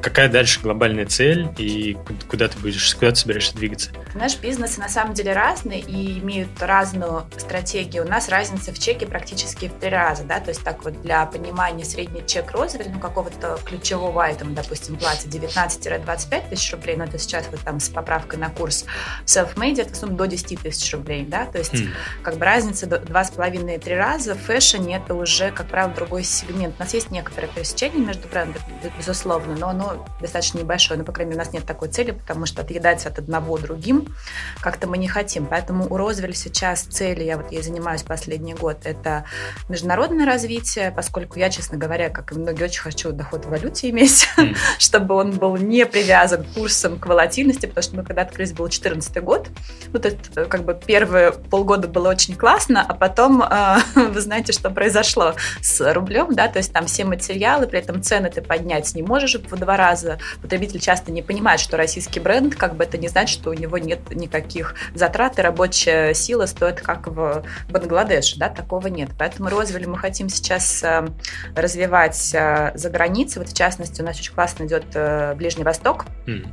[0.00, 1.96] какая дальше глобальная цель и
[2.28, 3.90] куда ты будешь, куда ты собираешься двигаться?
[4.14, 8.04] Наш бизнес на самом деле разный и имеют разную стратегию.
[8.04, 11.24] У нас разница в чеке практически в три раза, да, то есть так вот для
[11.26, 17.18] понимания средний чек Розовель, ну какого-то ключевого айтема, допустим, платит 19-25 тысяч рублей, но это
[17.18, 18.84] сейчас вот там с поправкой на курс
[19.26, 21.88] self-made, это сумма до 10 тысяч рублей, да, то есть mm.
[22.22, 24.34] как бы разница два с половиной три раза.
[24.34, 26.74] В фэшне это уже, как правило, другой сегмент.
[26.78, 28.64] У нас есть некоторое пересечение между брендами,
[28.96, 29.87] безусловно, но оно
[30.20, 33.18] достаточно небольшое, но, по крайней мере, у нас нет такой цели, потому что отъедаться от
[33.18, 34.14] одного другим
[34.60, 35.46] как-то мы не хотим.
[35.46, 39.24] Поэтому у Розвель сейчас цели, я вот ей занимаюсь последний год, это
[39.68, 44.28] международное развитие, поскольку я, честно говоря, как и многие, очень хочу доход в валюте иметь,
[44.36, 44.56] mm.
[44.78, 49.22] чтобы он был не привязан курсом к волатильности, потому что мы когда открылись, был 2014
[49.22, 49.48] год,
[49.92, 54.70] вот это как бы первые полгода было очень классно, а потом э, вы знаете, что
[54.70, 59.02] произошло с рублем, да, то есть там все материалы, при этом цены ты поднять не
[59.02, 60.18] можешь в два раза.
[60.42, 63.78] Потребитель часто не понимает, что российский бренд, как бы это не значит, что у него
[63.78, 69.10] нет никаких затрат, и рабочая сила стоит как в Бангладеше, да, такого нет.
[69.18, 71.08] Поэтому Розвель мы хотим сейчас э,
[71.56, 73.40] развивать э, за границей.
[73.40, 76.04] Вот в частности у нас очень классно идет э, Ближний Восток.
[76.26, 76.46] Mm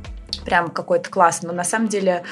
[0.44, 1.48] прям какой-то классный.
[1.48, 2.22] Но на самом деле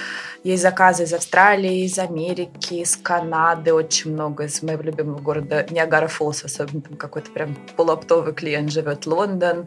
[0.42, 6.07] есть заказы из Австралии, из Америки, из Канады, очень много из моего любимого города Ниагара
[6.07, 9.66] Фолс, особенно там какой-то прям полуоптовый клиент живет, Лондон,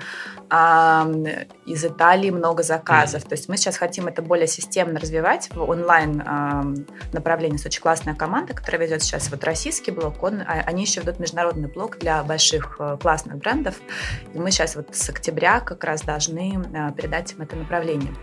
[0.49, 1.09] а,
[1.65, 3.23] из Италии много заказов.
[3.23, 3.29] Mm.
[3.29, 6.63] То есть мы сейчас хотим это более системно развивать в онлайн а,
[7.11, 7.57] направлении.
[7.57, 11.19] С очень классная команда, которая ведет сейчас вот российский блок, он, а, они еще ведут
[11.19, 13.75] международный блок для больших а, классных брендов.
[14.33, 18.13] И мы сейчас вот с октября как раз должны а, передать им это направление.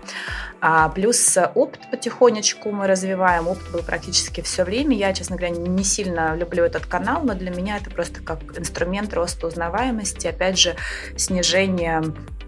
[0.60, 3.48] А, плюс опыт потихонечку мы развиваем.
[3.48, 4.96] Опыт был практически все время.
[4.96, 9.12] Я, честно говоря, не сильно люблю этот канал, но для меня это просто как инструмент
[9.12, 10.74] роста узнаваемости, опять же,
[11.16, 12.02] снижение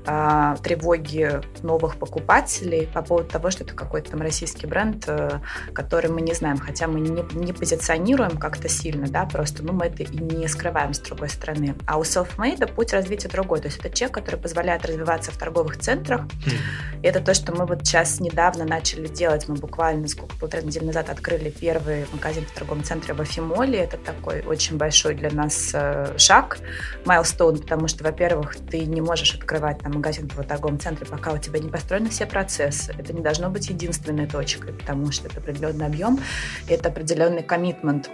[0.07, 5.41] а, тревоги новых покупателей по поводу того, что это какой-то там российский бренд, э,
[5.73, 9.87] который мы не знаем, хотя мы не, не позиционируем как-то сильно, да, просто, ну, мы
[9.87, 11.75] это и не скрываем с другой стороны.
[11.87, 15.79] А у self-made путь развития другой, то есть это чек, который позволяет развиваться в торговых
[15.79, 16.23] центрах.
[16.23, 17.03] Mm.
[17.03, 19.49] И это то, что мы вот сейчас недавно начали делать.
[19.49, 23.81] Мы буквально сколько, полтора недели назад открыли первый магазин в торговом центре в Афимоле.
[23.81, 26.59] Это такой очень большой для нас э, шаг,
[27.05, 31.39] майлстоун, потому что, во-первых, ты не можешь открывать там магазин в торговом центре, пока у
[31.39, 32.95] тебя не построены все процессы.
[32.97, 36.21] Это не должно быть единственной точкой, потому что это определенный объем,
[36.69, 38.11] это определенный коммитмент.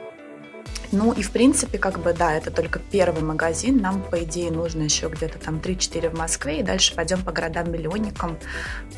[0.92, 3.78] Ну и в принципе, как бы, да, это только первый магазин.
[3.78, 8.38] Нам, по идее, нужно еще где-то там 3-4 в Москве, и дальше пойдем по городам-миллионникам.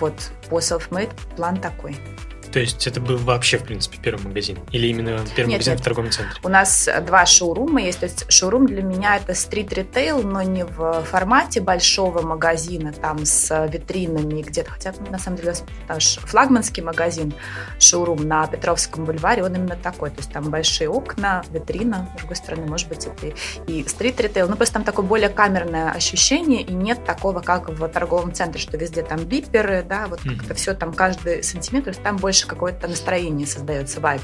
[0.01, 0.15] Вот,
[0.51, 1.97] по self-made план такой.
[2.55, 4.61] То есть это был вообще, в принципе, первый магазин?
[4.71, 5.81] Или именно первый нет, магазин нет.
[5.81, 6.41] в торговом центре?
[6.45, 7.99] У нас два шоурума есть.
[7.99, 13.67] То есть шоурум для меня это стрит-ритейл, но не в формате большого магазина, там с
[13.67, 14.71] витринами где-то.
[14.71, 15.53] Хотя, на самом деле,
[15.89, 17.35] наш флагманский магазин,
[17.81, 20.11] шоурум на Петровском бульваре, он именно такой.
[20.11, 23.35] То есть там большие окна, витрина, с другой стороны, может быть, это
[23.67, 24.49] и стрит-ритейл.
[24.49, 28.77] Ну, просто там такое более камерное ощущение, и нет такого, как в торговом центре, что
[28.77, 30.37] везде там биперы, да, вот mm-hmm.
[30.37, 34.21] как-то все там, каждый сантиметр, там больше больше какое-то настроение создается, вайб.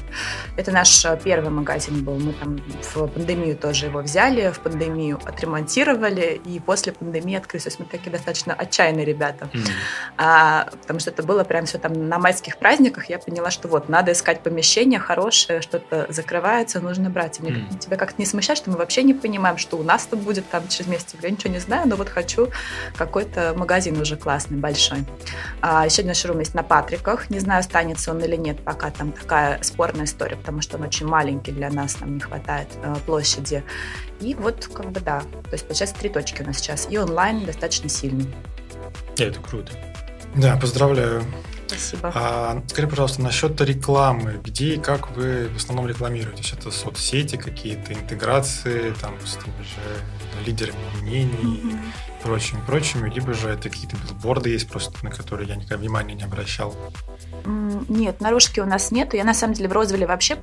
[0.57, 2.19] Это наш э, первый магазин был.
[2.19, 2.57] Мы там
[2.93, 7.63] в пандемию тоже его взяли, в пандемию отремонтировали, и после пандемии открылись.
[7.63, 9.49] То есть мы такие достаточно отчаянные ребята.
[9.53, 9.69] Mm.
[10.17, 13.09] А, потому что это было прям все там на майских праздниках.
[13.09, 17.39] Я поняла, что вот, надо искать помещение хорошее, что-то закрывается, нужно брать.
[17.39, 17.79] И мне, mm.
[17.79, 20.87] тебя как-то не смущает, что мы вообще не понимаем, что у нас-то будет там через
[20.89, 21.15] месяц.
[21.21, 22.49] Я ничего не знаю, но вот хочу
[22.97, 25.05] какой-то магазин уже классный, большой.
[25.61, 27.29] А, еще один шоурум есть на Патриках.
[27.29, 31.07] Не знаю, останется он или нет, пока там такая спорная история, потому что он очень
[31.07, 33.63] маленький для нас, нам не хватает э, площади.
[34.19, 37.45] И вот как бы да, то есть получается три точки у нас сейчас, и онлайн
[37.45, 38.27] достаточно сильный.
[39.17, 39.73] Это круто.
[40.35, 41.23] Да, поздравляю.
[41.67, 42.11] Спасибо.
[42.13, 44.41] А, скажи, пожалуйста, насчет рекламы.
[44.43, 46.53] Где и как вы в основном рекламируетесь?
[46.53, 51.61] Это соцсети какие-то, интеграции там, с теми же лидерами мнений?
[51.63, 56.13] Mm-hmm прочими, прочими, либо же это какие-то билборды есть просто, на которые я никогда внимания
[56.13, 56.75] не обращал.
[57.45, 59.17] Нет, наружки у нас нету.
[59.17, 60.37] Я на самом деле в Розвилле вообще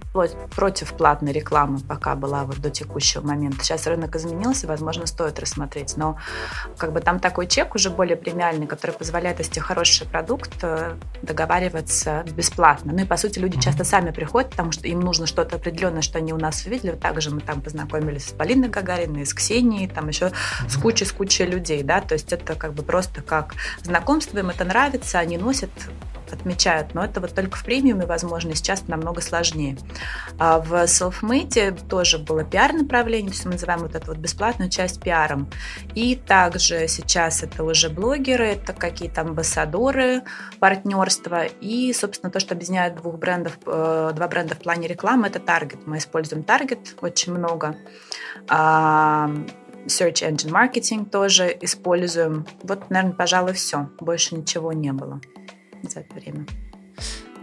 [0.54, 3.64] против платной рекламы пока была вот до текущего момента.
[3.64, 5.96] Сейчас рынок изменился, возможно, стоит рассмотреть.
[5.96, 6.18] Но
[6.76, 12.24] как бы там такой чек уже более премиальный, который позволяет, если хороший продукт, э, договариваться
[12.34, 12.92] бесплатно.
[12.92, 16.18] Ну и по сути люди часто сами приходят, потому что им нужно что-то определенное, что
[16.18, 16.92] они у нас увидели.
[16.92, 20.32] Также мы там познакомились с Полиной Гагариной, с Ксенией, там еще
[20.68, 24.50] с кучей, с кучей людей, да, то есть это как бы просто как знакомство, им
[24.50, 25.70] это нравится, они носят
[26.32, 29.76] отмечают, но это вот только в премиуме возможно, сейчас намного сложнее.
[30.38, 35.00] А в self-made тоже было пиар-направление, то есть мы называем вот эту вот бесплатную часть
[35.00, 35.48] пиаром.
[35.94, 40.22] И также сейчас это уже блогеры, это какие-то амбассадоры,
[40.58, 45.38] партнерства и, собственно, то, что объединяет двух брендов, э, два бренда в плане рекламы, это
[45.38, 45.80] Target.
[45.86, 47.76] Мы используем Target очень много.
[48.48, 49.30] А,
[49.86, 52.46] Search Engine Marketing тоже используем.
[52.62, 53.88] Вот, наверное, пожалуй, все.
[54.00, 55.20] Больше ничего не было
[55.82, 56.46] за это время.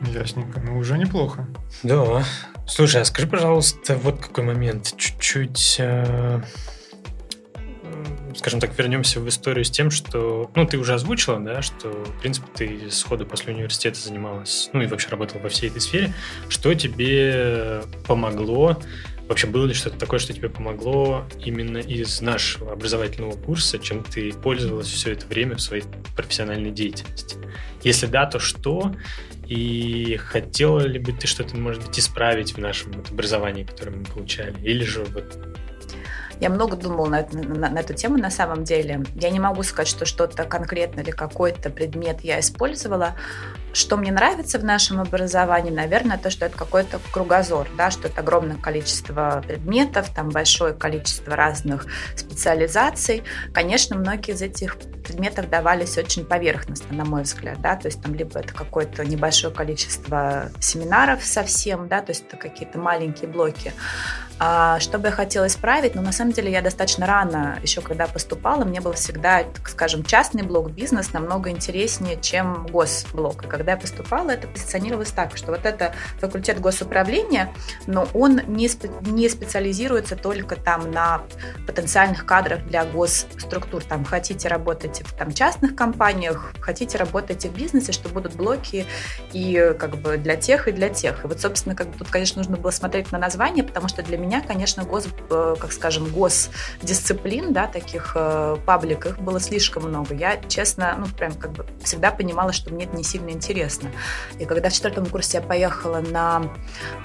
[0.02, 0.60] Ясненько.
[0.60, 1.48] Ну, уже неплохо.
[1.84, 2.24] Да.
[2.68, 4.94] Слушай, а скажи, пожалуйста, вот какой момент.
[4.98, 6.42] Чуть-чуть, э,
[8.36, 12.20] скажем так, вернемся в историю с тем, что, ну, ты уже озвучила, да, что, в
[12.20, 16.14] принципе, ты сходу после университета занималась, ну, и вообще работала во всей этой сфере.
[16.50, 18.78] Что тебе помогло
[19.28, 24.32] Вообще, было ли что-то такое, что тебе помогло именно из нашего образовательного курса, чем ты
[24.34, 25.84] пользовалась все это время в своей
[26.16, 27.38] профессиональной деятельности?
[27.84, 28.96] Если да, то что?
[29.48, 34.06] И хотела ли бы ты что-то, может быть, исправить в нашем вот образовании, которое мы
[34.06, 34.56] получали?
[34.62, 35.40] Или же вот
[36.40, 39.04] я много думала на, на, на эту тему на самом деле.
[39.16, 43.16] Я не могу сказать, что что-то конкретно или какой-то предмет я использовала.
[43.76, 48.22] Что мне нравится в нашем образовании, наверное, то, что это какой-то кругозор, да, что это
[48.22, 51.86] огромное количество предметов, там большое количество разных
[52.16, 53.24] специализаций.
[53.54, 58.16] Конечно, многие из этих предметов давались очень поверхностно, на мой взгляд, да, то есть там
[58.16, 63.74] либо это какое-то небольшое количество семинаров совсем, да, то есть это какие-то маленькие блоки,
[64.38, 65.96] а что бы я хотела исправить?
[65.96, 70.04] Ну, на самом деле, я достаточно рано, еще когда поступала, мне был всегда, так скажем,
[70.04, 73.46] частный блок бизнес намного интереснее, чем госблок.
[73.46, 77.52] И когда я поступала, это позиционировалось так, что вот это факультет госуправления,
[77.88, 81.24] но он не, спе- не специализируется только там на
[81.68, 83.84] потенциальных кадрах для госструктур.
[83.84, 88.86] Там хотите работать в там, частных компаниях, хотите работать в бизнесе, что будут блоки
[89.34, 91.24] и как бы для тех, и для тех.
[91.24, 94.18] И вот, собственно, как бы тут, конечно, нужно было смотреть на название, потому что для
[94.18, 100.14] меня, конечно, гос, э, как скажем, госдисциплин, да, таких э, паблик, было слишком много.
[100.14, 103.55] Я, честно, ну, прям как бы всегда понимала, что мне это не сильно интересно.
[104.40, 106.44] И когда в четвертом курсе я поехала на...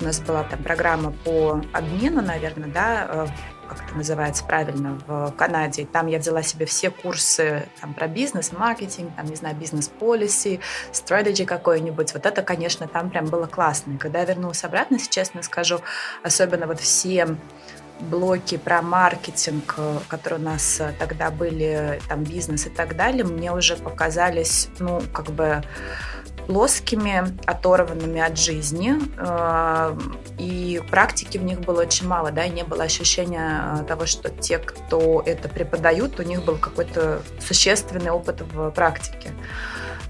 [0.01, 3.27] У нас была там программа по обмену, наверное, да, э,
[3.69, 5.87] как это называется правильно, в Канаде.
[5.87, 10.61] Там я взяла себе все курсы там, про бизнес, маркетинг, там, не знаю, бизнес-полиси,
[10.93, 12.13] strategy какой-нибудь.
[12.13, 13.93] Вот это, конечно, там прям было классно.
[13.93, 15.81] И когда я вернулась обратно, если честно скажу,
[16.25, 17.37] особенно вот все
[18.01, 19.77] блоки про маркетинг,
[20.09, 25.27] которые у нас тогда были, там бизнес и так далее, мне уже показались, ну, как
[25.27, 25.63] бы
[26.47, 29.99] плоскими, оторванными от жизни, э,
[30.39, 34.31] и практики в них было очень мало, да, и не было ощущения э, того, что
[34.31, 39.31] те, кто это преподают, у них был какой-то существенный опыт в практике.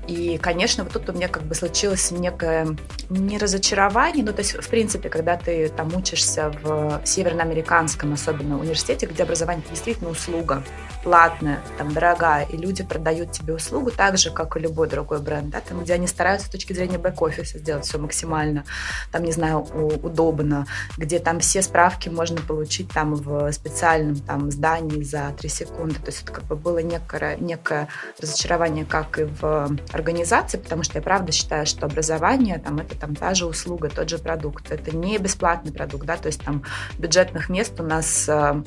[0.07, 2.77] И, конечно, вот тут у меня как бы случилось некое
[3.11, 9.07] не разочарование, ну, то есть, в принципе, когда ты там учишься в северноамериканском, особенно университете,
[9.07, 10.65] где образование действительно услуга,
[11.03, 15.51] платная, там, дорогая, и люди продают тебе услугу так же, как и любой другой бренд,
[15.51, 18.65] да, там, где они стараются с точки зрения бэк-офиса сделать все максимально,
[19.11, 25.03] там, не знаю, удобно, где там все справки можно получить там в специальном там здании
[25.03, 27.89] за 3 секунды, то есть это как бы было некое, некое
[28.21, 33.15] разочарование как и в организации, потому что я правда считаю, что образование там это там
[33.15, 34.71] та же услуга, тот же продукт.
[34.71, 36.63] Это не бесплатный продукт, да, то есть там
[36.99, 38.63] бюджетных мест у нас э,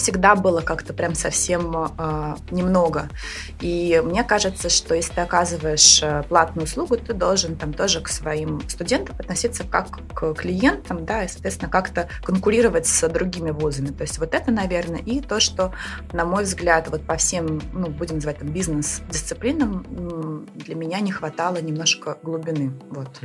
[0.00, 3.10] всегда было как-то прям совсем э, немного.
[3.60, 8.08] И мне кажется, что если ты оказываешь э, платную услугу, ты должен там тоже к
[8.08, 13.88] своим студентам относиться как к клиентам, да, и, соответственно, как-то конкурировать с другими вузами.
[13.88, 15.74] То есть вот это, наверное, и то, что,
[16.12, 21.58] на мой взгляд, вот по всем, ну, будем называть там бизнес-дисциплинам, для меня не хватало
[21.60, 22.72] немножко глубины.
[22.90, 23.20] Вот.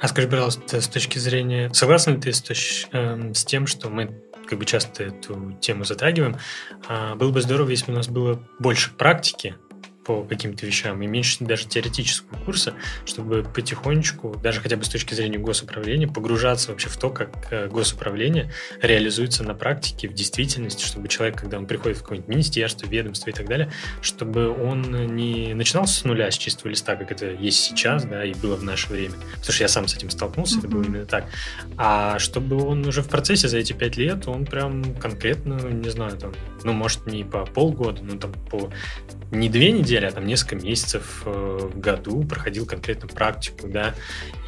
[0.00, 1.70] А скажи, пожалуйста, с точки зрения...
[1.74, 2.86] Согласна ли ты с, точ...
[2.92, 6.36] э, с тем, что мы как бы часто эту тему затрагиваем.
[6.88, 9.56] А, было бы здорово, если бы у нас было больше практики
[10.08, 12.72] по каким-то вещам и меньше даже теоретического курса,
[13.04, 17.68] чтобы потихонечку, даже хотя бы с точки зрения госуправления, погружаться вообще в то, как э,
[17.68, 23.28] госуправление реализуется на практике, в действительности, чтобы человек, когда он приходит в какое-нибудь министерство, ведомство
[23.28, 27.62] и так далее, чтобы он не начинал с нуля, с чистого листа, как это есть
[27.62, 29.12] сейчас, да, и было в наше время.
[29.12, 30.58] Потому что я сам с этим столкнулся, mm-hmm.
[30.60, 31.26] это было именно так.
[31.76, 36.16] А чтобы он уже в процессе за эти пять лет, он прям конкретно, не знаю,
[36.16, 36.32] там,
[36.64, 38.70] ну, может, не по полгода, но там по
[39.30, 43.94] не две недели, а там несколько месяцев э, в году проходил конкретно практику, да,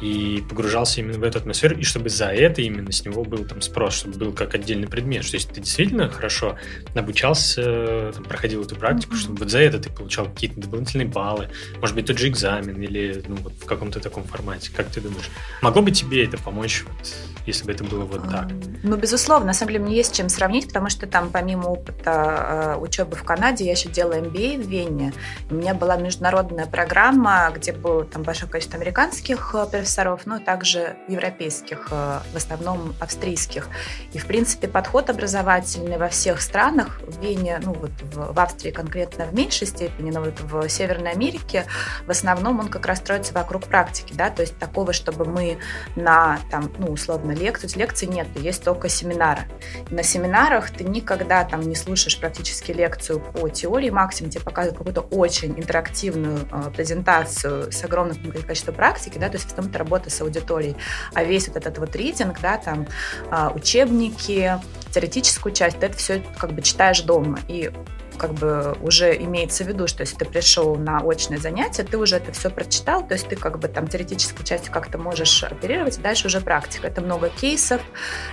[0.01, 3.61] и погружался именно в эту атмосферу, и чтобы за это именно с него был там
[3.61, 6.57] спрос, чтобы был как отдельный предмет, что если ты действительно хорошо
[6.95, 9.19] обучался, там, проходил эту практику, mm-hmm.
[9.19, 11.49] чтобы вот за это ты получал какие-то дополнительные баллы,
[11.79, 14.71] может быть, тот же экзамен или ну, вот в каком-то таком формате.
[14.75, 15.29] Как ты думаешь,
[15.61, 17.15] могло бы тебе это помочь, вот,
[17.45, 18.47] если бы это было вот так?
[18.83, 22.79] Ну, безусловно, на самом деле мне есть чем сравнить, потому что там помимо опыта э,
[22.79, 25.13] учебы в Канаде, я еще делала MBA в Вене.
[25.49, 30.95] У меня была международная программа, где было там большое количество американских э, профессоров, но также
[31.07, 33.69] европейских, э, в основном австрийских.
[34.13, 38.71] И, в принципе, подход образовательный во всех странах, в Вене, ну вот в, в Австрии
[38.71, 41.65] конкретно в меньшей степени, но вот в Северной Америке
[42.05, 45.57] в основном он как раз строится вокруг практики, да, то есть такого, чтобы мы
[45.95, 49.41] на, там, ну, условно, лекцию, лекций нет, есть только семинары.
[49.89, 55.01] на семинарах ты никогда там не слушаешь практически лекцию по теории, максимум тебе показывают какую-то
[55.01, 60.21] очень интерактивную э, презентацию с огромным количеством практики, да, то есть в том-то работа с
[60.21, 60.75] аудиторией.
[61.13, 62.87] А весь вот этот вот ридинг, да, там
[63.31, 64.59] э, учебники,
[64.91, 67.39] теоретическую часть, ты это все как бы читаешь дома.
[67.47, 67.71] И
[68.17, 72.17] как бы уже имеется в виду, что если ты пришел на очное занятие, ты уже
[72.17, 76.27] это все прочитал, то есть ты как бы там теоретической частью как-то можешь оперировать, дальше
[76.27, 76.87] уже практика.
[76.87, 77.81] Это много кейсов,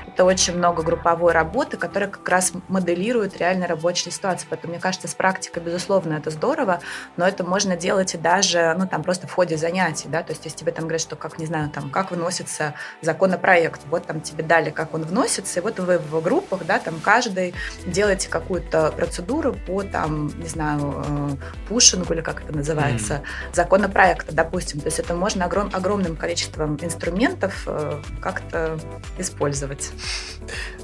[0.06, 4.46] это очень много групповой работы, которая как раз моделирует реально рабочие ситуации.
[4.48, 6.80] Поэтому, мне кажется, с практикой, безусловно, это здорово,
[7.16, 10.44] но это можно делать и даже, ну, там, просто в ходе занятий, да, то есть
[10.44, 14.44] если тебе там говорят, что, как, не знаю, там, как выносится законопроект, вот там тебе
[14.44, 17.54] дали, как он вносится, и вот вы в группах, да, там, каждый
[17.86, 21.36] делаете какую-то процедуру по там, не знаю, э,
[21.68, 23.54] пушингу или как это называется, mm.
[23.54, 24.80] законопроекта, допустим.
[24.80, 28.78] То есть это можно огром, огромным количеством инструментов э, как-то
[29.18, 29.90] использовать.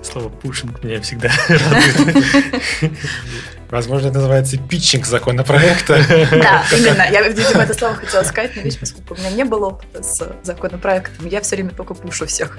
[0.02, 2.24] Слово пушинг меня всегда радует.
[3.70, 6.00] Возможно, это называется питчинг законопроекта.
[6.30, 7.10] Да, именно.
[7.10, 10.36] Я, видимо, это слово хотела сказать, но видишь, поскольку у меня не было опыта с
[10.42, 12.58] законопроектом, я все время только пушу всех.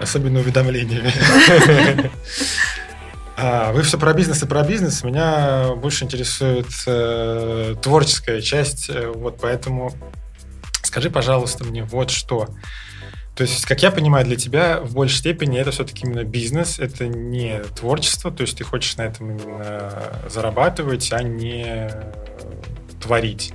[0.00, 1.12] Особенно уведомлениями.
[3.40, 5.04] А, вы все про бизнес и про бизнес.
[5.04, 8.90] Меня больше интересует э, творческая часть.
[8.90, 9.92] Э, вот поэтому
[10.82, 12.48] скажи, пожалуйста, мне вот что.
[13.36, 17.06] То есть, как я понимаю, для тебя в большей степени это все-таки именно бизнес, это
[17.06, 19.92] не творчество, то есть ты хочешь на этом именно
[20.28, 21.88] зарабатывать, а не
[23.00, 23.52] творить.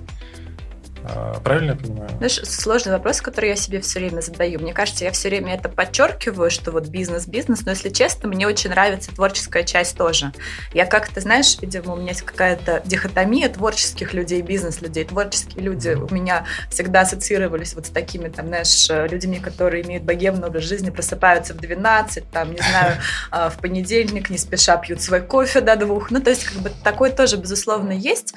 [1.05, 2.09] А, правильно я понимаю?
[2.17, 4.59] Знаешь, сложный вопрос, который я себе все время задаю.
[4.59, 8.47] Мне кажется, я все время это подчеркиваю, что вот бизнес, бизнес, но если честно, мне
[8.47, 10.31] очень нравится творческая часть тоже.
[10.73, 15.03] Я как-то, знаешь, видимо, у меня есть какая-то дихотомия творческих людей, бизнес-людей.
[15.03, 20.47] Творческие люди у меня всегда ассоциировались вот с такими, там, знаешь, людьми, которые имеют богемный
[20.47, 22.97] образ жизни, просыпаются в 12, там, не знаю,
[23.31, 26.11] а, в понедельник не спеша пьют свой кофе до двух.
[26.11, 28.33] Ну, то есть, как бы, такое тоже, безусловно, есть.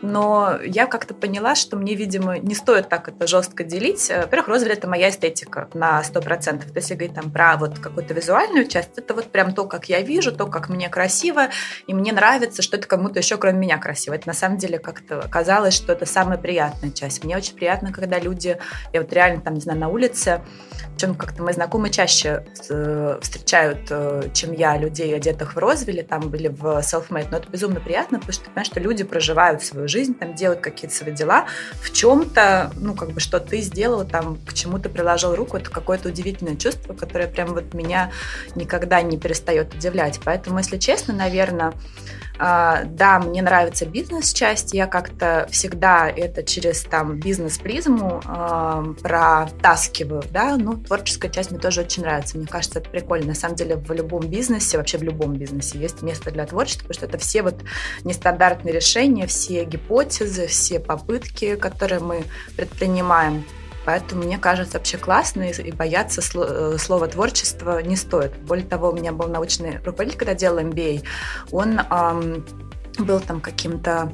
[0.00, 4.10] Но я как-то поняла, что мне, видимо, не стоит так это жестко делить.
[4.10, 6.58] Э, во-первых, розовый это моя эстетика на 100%.
[6.58, 9.88] То есть, если говорить там про вот какую-то визуальную часть, это вот прям то, как
[9.88, 11.48] я вижу, то, как мне красиво,
[11.86, 14.14] и мне нравится, что это кому-то еще, кроме меня, красиво.
[14.14, 17.24] Это на самом деле как-то оказалось, что это самая приятная часть.
[17.24, 18.58] Мне очень приятно, когда люди,
[18.92, 20.42] я вот реально там, не знаю, на улице,
[20.96, 26.34] чем как-то мои знакомые чаще э, встречают, э, чем я, людей, одетых в Розвилле там
[26.34, 29.87] или в Selfmade, но это безумно приятно, потому что ты понимаешь, что люди проживают свою
[29.88, 31.46] жизнь, там делают какие-то свои дела,
[31.80, 35.70] в чем-то, ну, как бы, что ты сделал, там, к чему ты приложил руку, это
[35.70, 38.10] какое-то удивительное чувство, которое прям вот меня
[38.54, 40.20] никогда не перестает удивлять.
[40.24, 41.72] Поэтому, если честно, наверное,
[42.38, 50.76] да, мне нравится бизнес-часть, я как-то всегда это через там бизнес-призму э, протаскиваю, да, ну,
[50.76, 53.26] творческая часть мне тоже очень нравится, мне кажется, это прикольно.
[53.26, 56.94] На самом деле в любом бизнесе, вообще в любом бизнесе есть место для творчества, потому
[56.94, 57.56] что это все вот
[58.04, 62.24] нестандартные решения, все гипотезы, все попытки, которые мы
[62.56, 63.44] предпринимаем.
[63.88, 68.36] Поэтому мне кажется вообще классно, и бояться э, слова творчество не стоит.
[68.36, 71.04] Более того, у меня был научный руководитель, когда делал MBA,
[71.52, 72.44] он эм,
[72.98, 74.12] был там каким-то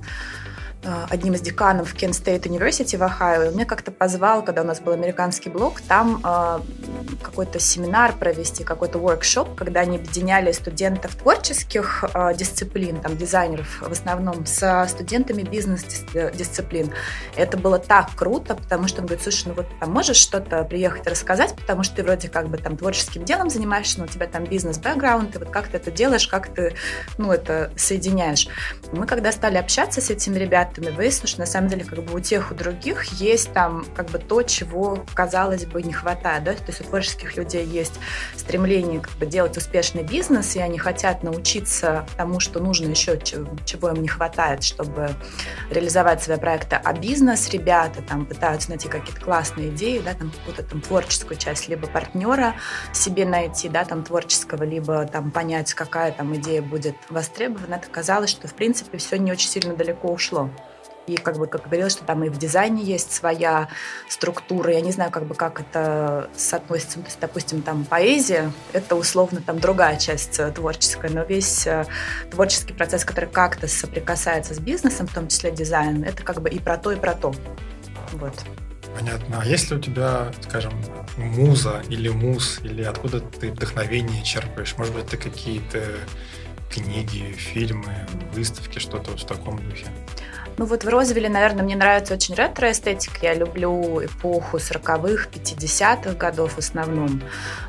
[1.10, 3.48] одним из деканов Kent State University в Ohio.
[3.48, 6.60] Он меня как-то позвал, когда у нас был американский блог, там э,
[7.22, 13.92] какой-то семинар провести, какой-то workshop, когда они объединяли студентов творческих э, дисциплин, там дизайнеров в
[13.92, 16.92] основном, со студентами бизнес-дисциплин.
[17.36, 21.06] Это было так круто, потому что он говорит, слушай, ну вот там можешь что-то приехать
[21.06, 24.44] рассказать, потому что ты вроде как бы там творческим делом занимаешься, но у тебя там
[24.44, 26.74] бизнес-бэкграунд, и вот как ты это делаешь, как ты,
[27.18, 28.48] ну, это соединяешь.
[28.92, 32.14] Мы когда стали общаться с этими ребятами, проектами выяснилось, что на самом деле как бы
[32.14, 36.44] у тех, у других есть там как бы то, чего, казалось бы, не хватает.
[36.44, 36.52] Да?
[36.54, 37.94] То есть у творческих людей есть
[38.36, 43.90] стремление как бы делать успешный бизнес, и они хотят научиться тому, что нужно еще, чего
[43.90, 45.10] им не хватает, чтобы
[45.70, 46.76] реализовать свои проекты.
[46.82, 51.68] А бизнес ребята там пытаются найти какие-то классные идеи, да, там какую-то там творческую часть,
[51.68, 52.54] либо партнера
[52.92, 57.74] себе найти, да, там творческого, либо там понять, какая там идея будет востребована.
[57.76, 60.50] Это казалось, что в принципе все не очень сильно далеко ушло.
[61.06, 63.68] И как бы, как говорилось, что там и в дизайне есть своя
[64.08, 64.72] структура.
[64.72, 66.98] Я не знаю, как бы, как это соотносится.
[66.98, 71.84] То есть, допустим, там поэзия— это условно там другая часть э, творческая, но весь э,
[72.30, 76.58] творческий процесс, который как-то соприкасается с бизнесом, в том числе дизайн, это как бы и
[76.58, 77.34] про то, и про то.
[78.12, 78.34] Вот.
[78.98, 79.40] Понятно.
[79.42, 80.72] А если у тебя, скажем,
[81.16, 84.74] муза или муз, или откуда ты вдохновение черпаешь?
[84.78, 85.82] Может быть, ты какие-то
[86.74, 87.94] книги, фильмы,
[88.32, 89.86] выставки, что-то вот в таком духе?
[90.56, 93.18] Ну вот в Розвилле, наверное, мне нравится очень ретро-эстетика.
[93.22, 97.22] Я люблю эпоху 40-х, 50-х годов в основном.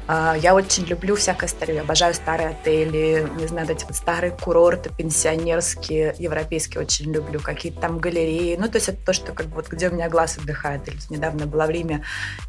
[0.08, 1.82] А, я очень люблю всякое старое.
[1.82, 7.40] Обожаю старые отели, не знаю, эти вот старые курорты пенсионерские, европейские очень люблю.
[7.40, 8.56] Какие-то там галереи.
[8.56, 10.88] Ну, то есть это то, что как бы вот где у меня глаз отдыхает.
[10.88, 12.04] Или недавно в Риме,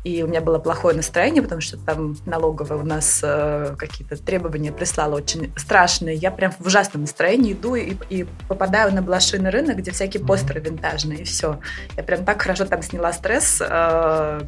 [0.04, 4.70] и у меня было плохое настроение, потому что там налоговая у нас э, какие-то требования
[4.70, 6.14] прислала очень страшные.
[6.16, 10.61] Я прям в ужасном настроении иду и, и попадаю на блошиный рынок, где всякие постеры
[10.61, 11.61] винтажные, и все.
[11.97, 13.61] Я прям так хорошо там сняла стресс.
[13.61, 14.40] Э,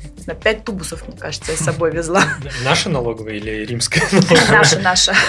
[0.43, 2.25] пять тубусов, мне кажется, я с собой везла.
[2.65, 4.03] Наша налоговая или римская
[4.51, 5.15] Наша, наша.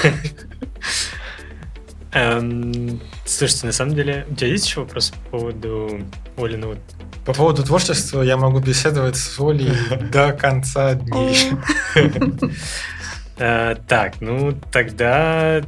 [2.11, 6.01] Эм, слушайте, на самом деле, у тебя есть еще вопрос по поводу
[6.37, 6.77] Олиного?
[7.23, 9.71] По поводу творчества я могу беседовать с Олей
[10.11, 11.51] до конца дней.
[13.39, 15.61] Э, так, ну тогда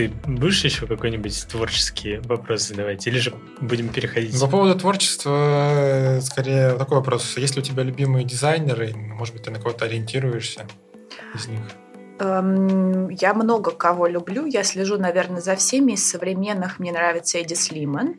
[0.00, 3.06] ты будешь еще какой-нибудь творческие вопросы задавать?
[3.06, 4.38] Или же будем переходить?
[4.40, 7.36] По поводу творчества, скорее такой вопрос.
[7.36, 8.94] Есть ли у тебя любимые дизайнеры?
[8.94, 10.66] Может быть, ты на кого-то ориентируешься
[11.34, 11.60] из них?
[12.20, 14.44] Эм, я много кого люблю.
[14.44, 15.92] Я слежу, наверное, за всеми.
[15.92, 18.16] Из современных мне нравится Эдди Слиман.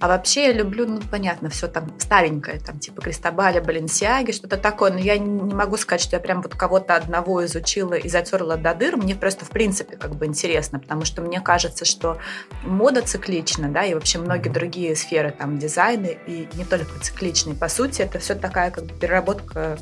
[0.00, 4.90] А вообще я люблю, ну, понятно, все там старенькое, там, типа Кристобаля, Баленсиаги, что-то такое.
[4.90, 8.74] Но я не могу сказать, что я прям вот кого-то одного изучила и затерла до
[8.74, 8.96] дыр.
[8.96, 12.18] Мне просто, в принципе, как бы интересно, потому что мне кажется, что
[12.62, 17.54] мода циклична, да, и вообще многие другие сферы, там, дизайны, и не только цикличные.
[17.54, 19.78] По сути, это все такая как бы переработка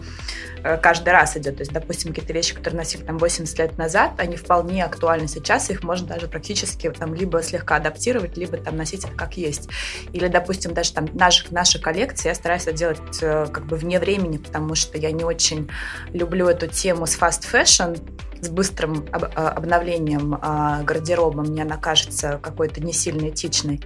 [0.82, 1.56] каждый раз идет.
[1.56, 5.70] То есть, допустим, какие-то вещи, которые носили там 80 лет назад, они вполне актуальны сейчас,
[5.70, 9.68] их можно даже практически там либо слегка адаптировать, либо там носить это как есть.
[10.12, 13.98] Или, допустим, даже там наши, наши коллекции я стараюсь это делать э, как бы вне
[13.98, 15.70] времени, потому что я не очень
[16.12, 17.98] люблю эту тему с fast fashion,
[18.40, 23.80] с быстрым об, а, обновлением а, гардероба, мне она кажется какой-то не сильно этичной.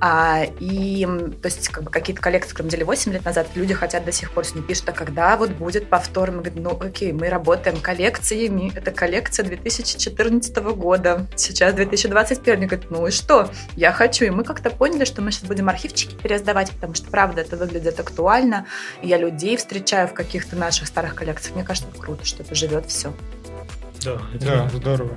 [0.00, 1.06] А, и,
[1.42, 4.30] то есть, как бы какие-то коллекции, которые делали 8 лет назад, люди хотят до сих
[4.30, 6.30] пор с ней пишут, а когда вот будет повтор?
[6.30, 12.54] Мы говорим, ну окей, мы работаем коллекциями, это коллекция 2014 года, сейчас 2021.
[12.54, 13.50] Они говорят, ну и что?
[13.76, 14.24] Я хочу.
[14.24, 17.98] И мы как-то поняли, что мы сейчас будем архивчики пересдавать, потому что, правда, это выглядит
[17.98, 18.66] актуально.
[19.02, 21.54] И я людей встречаю в каких-то наших старых коллекциях.
[21.54, 23.12] Мне кажется, это круто, что это живет все.
[24.04, 25.16] Да, это да, здорово.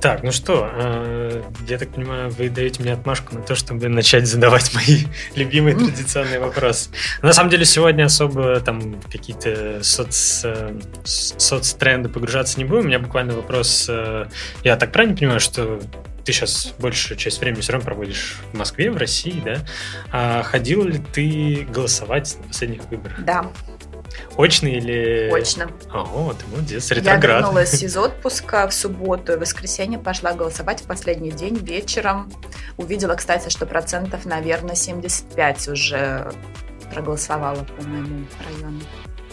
[0.00, 4.26] Так, ну что, э, я так понимаю, вы даете мне отмашку на то, чтобы начать
[4.26, 6.90] задавать мои любимые традиционные вопросы.
[7.22, 12.84] На самом деле сегодня особо там какие-то соц, э, соцтренды погружаться не будем.
[12.84, 14.26] У меня буквально вопрос, э,
[14.62, 15.80] я так правильно понимаю, что
[16.24, 19.58] ты сейчас большую часть времени все равно проводишь в Москве, в России, да?
[20.10, 23.24] А ходил ли ты голосовать на последних выборах?
[23.24, 23.50] Да.
[24.36, 25.30] Очно или...
[25.32, 25.70] Очно.
[25.92, 27.22] О, ты молодец, ретроград.
[27.22, 32.30] Я вернулась из отпуска в субботу и воскресенье пошла голосовать в последний день вечером.
[32.76, 36.32] Увидела, кстати, что процентов, наверное, 75 уже
[36.92, 38.80] проголосовала по моему району.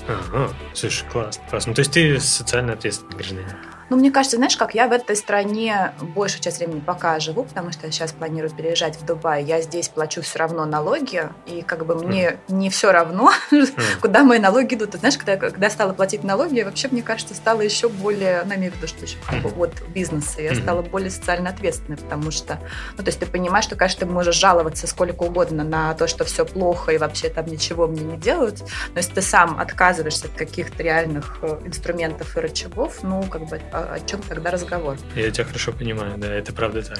[0.07, 1.69] Ага, слушай, классно, классно.
[1.69, 3.47] Ну, то есть ты социально ответственный гражданин?
[3.93, 7.71] Ну, мне кажется, знаешь, как я в этой стране большую часть времени пока живу, потому
[7.71, 9.43] что я сейчас планирую переезжать в Дубай.
[9.43, 12.37] Я здесь плачу все равно налоги, и как бы мне mm.
[12.47, 13.69] не все равно, mm.
[14.01, 14.89] куда мои налоги идут.
[14.89, 18.55] Ты знаешь, когда, когда я стала платить налоги, вообще, мне кажется, стала еще более, ну,
[18.55, 22.31] имею в виду, что еще как бы от бизнеса, я стала более социально ответственной, потому
[22.31, 22.57] что,
[22.97, 26.23] ну, то есть ты понимаешь, что, конечно, ты можешь жаловаться сколько угодно на то, что
[26.25, 30.33] все плохо и вообще там ничего мне не делают, но если ты сам отказываешься от
[30.33, 34.97] каких-то реальных э, инструментов и рычагов, ну, как бы о, чем тогда разговор?
[35.15, 36.99] Я тебя хорошо понимаю, да, это правда так.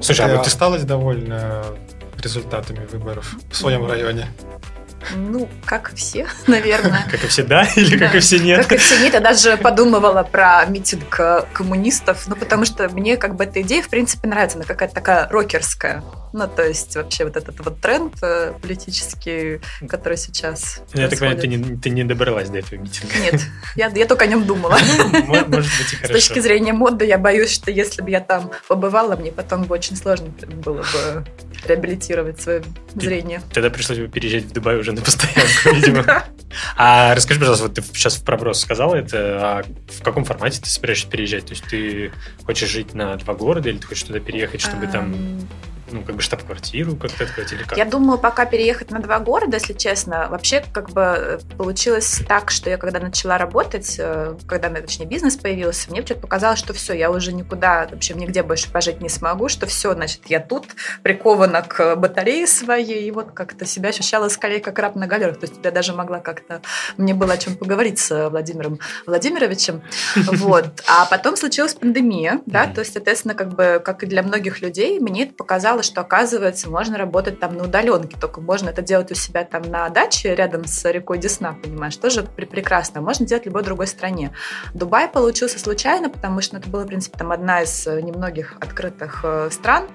[0.00, 1.64] Слушай, а вот ты осталась довольна
[2.22, 4.28] результатами выборов в своем районе?
[5.14, 7.06] Ну, как и все, наверное.
[7.10, 8.62] Как и все да или как и все нет?
[8.62, 9.14] Как и все нет.
[9.14, 13.82] Я даже подумывала про митинг э, коммунистов, ну, потому что мне как бы эта идея,
[13.82, 14.58] в принципе, нравится.
[14.58, 16.02] Она какая-то такая рокерская.
[16.32, 21.38] Ну, то есть вообще вот этот вот тренд э, политический, который сейчас Я так понимаю,
[21.38, 23.14] ты не, ты не добралась до этого митинга.
[23.20, 23.40] Нет,
[23.76, 24.76] я, я только о нем думала.
[24.98, 26.06] Ну, может быть и хорошо.
[26.06, 29.74] С точки зрения моды, я боюсь, что если бы я там побывала, мне потом бы
[29.74, 30.26] очень сложно
[30.64, 31.24] было бы
[31.66, 32.62] реабилитировать свое
[32.94, 33.42] зрение.
[33.52, 36.24] Тогда пришлось бы переезжать в Дубай уже на постоянку, видимо.
[36.76, 40.68] А расскажи, пожалуйста, вот ты сейчас в проброс сказала это, а в каком формате ты
[40.68, 41.46] собираешься переезжать?
[41.46, 42.12] То есть ты
[42.44, 45.14] хочешь жить на два города или ты хочешь туда переехать, чтобы там
[45.94, 47.78] ну, как бы штаб-квартиру как-то открыть или как?
[47.78, 50.26] Я думаю, пока переехать на два города, если честно.
[50.28, 55.36] Вообще, как бы э, получилось так, что я когда начала работать, э, когда, точнее, бизнес
[55.36, 59.48] появился, мне что-то показалось, что все, я уже никуда, вообще нигде больше пожить не смогу,
[59.48, 60.66] что все, значит, я тут
[61.02, 65.38] прикована к батарее своей, и вот как-то себя ощущала скорее как раб на галерах.
[65.38, 66.60] То есть я даже могла как-то...
[66.96, 69.82] Мне было о чем поговорить с Владимиром Владимировичем.
[70.34, 70.82] Вот.
[70.88, 74.98] А потом случилась пандемия, да, то есть, соответственно, как бы, как и для многих людей,
[74.98, 79.14] мне это показалось, что, оказывается, можно работать там на удаленке, только можно это делать у
[79.14, 83.00] себя там на даче рядом с рекой Десна, понимаешь, тоже прекрасно.
[83.00, 84.32] Можно делать в любой другой стране.
[84.72, 89.48] Дубай получился случайно, потому что это была, в принципе, там одна из немногих открытых э,
[89.50, 89.88] стран,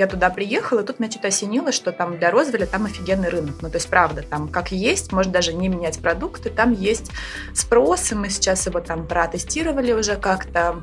[0.00, 3.56] я туда приехала, и тут меня что-то осенило, что там для Розвеля там офигенный рынок.
[3.60, 7.10] Ну, то есть, правда, там как есть, может даже не менять продукты, там есть
[7.54, 10.82] спрос, и мы сейчас его там протестировали уже как-то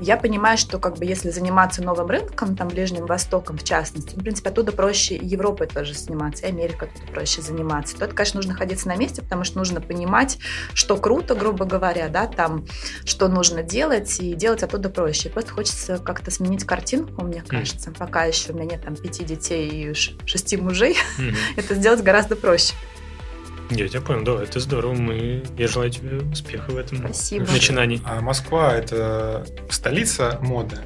[0.00, 4.22] я понимаю, что как бы если заниматься новым рынком, там Ближним Востоком в частности, в
[4.22, 8.52] принципе, оттуда проще Европой тоже заниматься, и Америка тут проще заниматься, то это, конечно, нужно
[8.52, 10.38] находиться на месте, потому что нужно понимать,
[10.74, 12.66] что круто, грубо говоря, да, там,
[13.04, 15.28] что нужно делать, и делать оттуда проще.
[15.28, 17.92] И просто хочется как-то сменить картинку, мне кажется.
[17.92, 21.34] Пока еще у меня нет там пяти детей и шести мужей, mm-hmm.
[21.56, 22.74] это сделать гораздо проще.
[23.70, 24.94] Я тебя понял, да, это здорово.
[24.94, 25.42] Мы...
[25.56, 27.50] Я желаю тебе успеха в этом Спасибо.
[27.50, 28.00] начинании.
[28.04, 30.78] А Москва– это столица моды?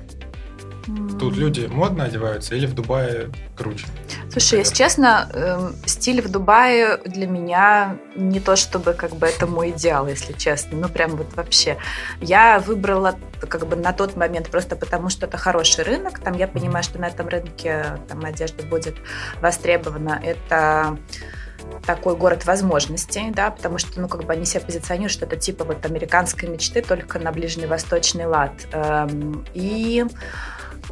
[1.19, 3.87] Тут люди модно одеваются или в Дубае круче?
[4.31, 9.47] Слушай, если честно, э, стиль в Дубае для меня не то чтобы как бы это
[9.47, 10.77] мой идеал, если честно.
[10.79, 11.79] Ну, прям вот вообще.
[12.21, 13.19] Я выбрала
[13.49, 16.19] как бы на тот момент просто потому, что это хороший рынок.
[16.19, 18.97] Там я понимаю, что на этом рынке там одежда будет
[19.41, 20.21] востребована.
[20.23, 20.99] Это
[21.87, 25.65] такой город возможностей, да, потому что, ну, как бы они себя позиционируют, что это типа
[25.65, 28.53] вот американской мечты, только на ближневосточный лад.
[28.73, 30.05] Эм, и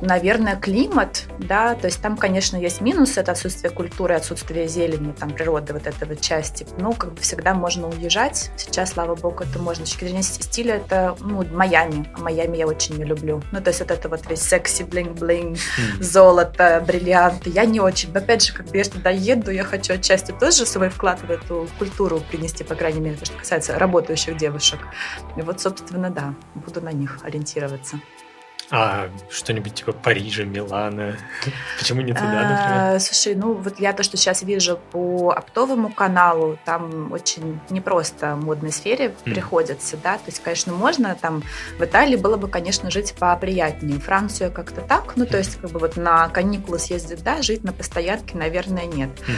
[0.01, 5.31] наверное, климат, да, то есть там, конечно, есть минусы, это отсутствие культуры, отсутствие зелени, там,
[5.31, 9.59] природы вот этой вот части, ну, как бы всегда можно уезжать, сейчас, слава богу, это
[9.59, 9.87] можно.
[9.87, 13.69] С точки зрения стиля это, ну, Майами, а Майами я очень не люблю, ну, то
[13.69, 16.03] есть вот это вот весь секси, блинг-блинг, mm.
[16.03, 20.33] золото, бриллианты, я не очень, но опять же, когда я туда еду, я хочу отчасти
[20.33, 24.81] тоже свой вклад в эту культуру принести, по крайней мере, то, что касается работающих девушек,
[25.37, 28.01] и вот, собственно, да, буду на них ориентироваться.
[28.75, 31.19] А что-нибудь типа Парижа, Милана?
[31.79, 32.95] Почему не туда, например?
[32.95, 38.35] А, слушай, ну вот я то, что сейчас вижу по оптовому каналу, там очень непросто
[38.35, 39.35] в модной сфере mm.
[39.35, 41.43] приходится, да, то есть, конечно, можно там
[41.79, 45.79] в Италии было бы, конечно, жить поприятнее, Францию как-то так, ну, то есть, как бы
[45.79, 49.11] вот на каникулы съездить, да, жить на постоянке, наверное, нет.
[49.11, 49.35] Mm.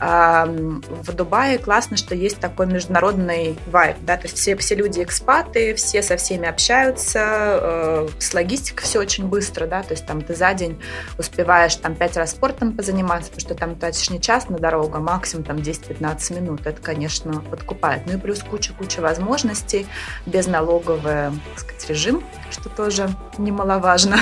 [0.00, 5.02] А, в Дубае классно, что есть такой международный вайб, да, то есть все, все люди
[5.02, 10.22] экспаты, все со всеми общаются, э, с логистикой все очень быстро, да, то есть там
[10.22, 10.80] ты за день
[11.18, 15.00] успеваешь там пять раз спортом позаниматься, потому что там тратишь не час на дорогу, а
[15.00, 16.66] максимум там 10-15 минут.
[16.66, 18.02] Это, конечно, подкупает.
[18.06, 19.86] Ну и плюс куча-куча возможностей,
[20.26, 23.08] безналоговый, так сказать, режим, что тоже
[23.38, 24.18] немаловажно.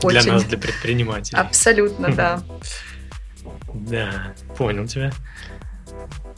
[0.00, 0.32] Для очень.
[0.32, 1.38] нас, для предпринимателей.
[1.38, 2.42] Абсолютно, да.
[3.74, 5.12] Да, понял тебя.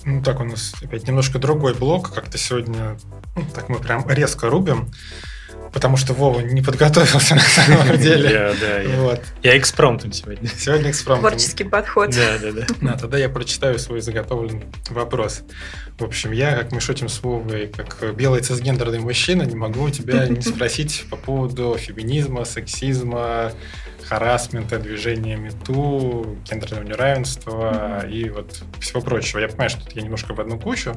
[0.05, 2.97] Ну так, у нас опять немножко другой блок, как-то сегодня,
[3.34, 4.90] ну, так мы прям резко рубим.
[5.75, 8.29] Потому что Вова не подготовился на самом деле.
[8.31, 8.81] Да, да.
[8.81, 9.20] я- Вот.
[9.43, 10.49] Я экспромтом сегодня.
[10.57, 11.29] Сегодня экспромтом.
[11.29, 12.11] Творческий подход.
[12.11, 12.66] Да, да, да.
[12.81, 15.43] Да, тогда я прочитаю свой заготовленный вопрос.
[15.99, 19.91] В общем, я, как мы шутим с Вовой, как белый цисгендерный мужчина, не могу у
[19.91, 23.53] тебя не спросить по поводу феминизма, сексизма,
[24.05, 29.40] харасмента, движения МИТУ, гендерного неравенства и вот всего прочего.
[29.40, 30.94] Я понимаю, что тут я немножко в одну кучу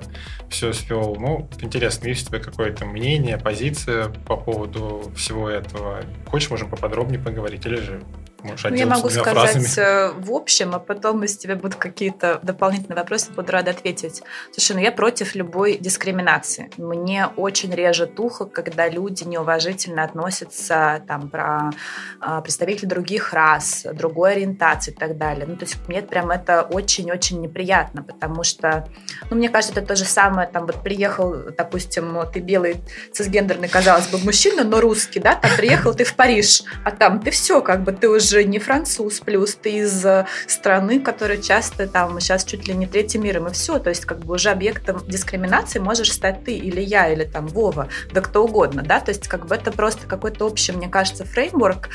[0.50, 1.16] все свел.
[1.20, 6.02] Ну, интересно, есть у тебя какое-то мнение, позиция по поводу всего этого?
[6.28, 7.66] Хочешь, можем поподробнее поговорить?
[7.66, 8.04] Или же
[8.44, 9.86] можешь Ну, я могу сказать фразами?
[9.86, 14.22] э, в общем, а потом, если тебе будут какие-то дополнительные вопросы, буду рада ответить.
[14.52, 16.70] Слушай, ну я против любой дискриминации.
[16.78, 21.72] Мне очень режет ухо, когда люди неуважительно относятся там, про
[22.20, 25.46] а, представителей других рас, другой ориентации и так далее.
[25.48, 28.88] Ну, то есть мне прям это очень-очень неприятно, потому что,
[29.30, 32.78] ну, мне кажется, это то же самое, там, вот приехал, допустим, ты белый,
[33.12, 37.32] цисгендерный, казалось бы, мужчина, но русский, да, там приехал ты в Париж, а там ты
[37.32, 42.20] все, как бы, ты уже не француз, плюс ты из э, страны, которая часто там
[42.20, 45.80] сейчас чуть ли не третий миром, и все, то есть как бы уже объектом дискриминации
[45.80, 49.48] можешь стать ты или я, или там Вова, да кто угодно, да, то есть как
[49.48, 51.90] бы это просто какой-то общий, мне кажется, фреймворк,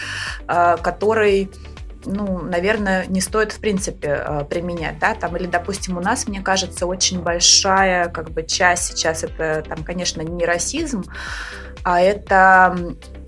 [0.49, 1.51] э, который
[2.05, 6.41] ну, наверное, не стоит в принципе э, применять, да, там, или, допустим, у нас, мне
[6.41, 11.05] кажется, очень большая, как бы, часть сейчас это, там, конечно, не расизм,
[11.85, 12.77] а это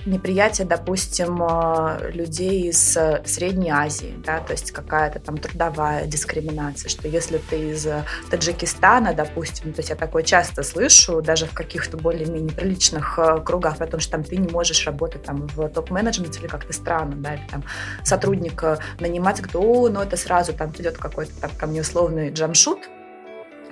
[0.06, 6.88] неприятие, допустим, э, людей из э, Средней Азии, да, то есть какая-то там трудовая дискриминация,
[6.88, 11.52] что если ты из э, Таджикистана, допустим, то есть я такое часто слышу, даже в
[11.52, 16.40] каких-то более-менее приличных кругах, о том, что там ты не можешь работать там в топ-менеджменте
[16.40, 17.64] или как-то странно, да, или там
[18.02, 22.78] сотрудника нанимать, кто, ну это сразу там придет какой-то там ко мне условный джамшут,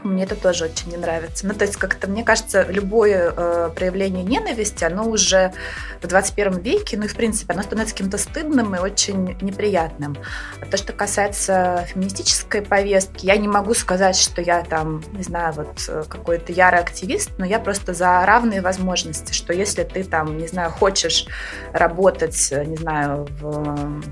[0.05, 1.47] мне это тоже очень не нравится.
[1.47, 5.53] Ну, то есть, как-то, мне кажется, любое э, проявление ненависти, оно уже
[6.01, 10.17] в 21 веке, ну и, в принципе, оно становится каким-то стыдным и очень неприятным.
[10.61, 15.53] А то, что касается феминистической повестки, я не могу сказать, что я там, не знаю,
[15.55, 20.39] вот э, какой-то ярый активист, но я просто за равные возможности, что если ты там,
[20.39, 21.27] не знаю, хочешь
[21.73, 24.03] работать, э, не знаю, в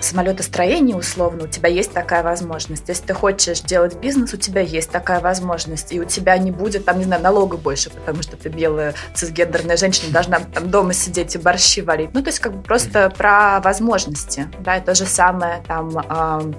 [0.00, 2.88] самолетостроении условно, у тебя есть такая возможность.
[2.88, 5.92] Если ты хочешь делать бизнес, у тебя есть такая возможность.
[5.92, 9.76] И у тебя не будет, там, не знаю, налога больше, потому что ты белая цисгендерная
[9.76, 12.10] женщина, должна там дома сидеть и борщи варить.
[12.14, 14.48] Ну, то есть как бы просто про возможности.
[14.60, 16.52] Да, и то же самое там э,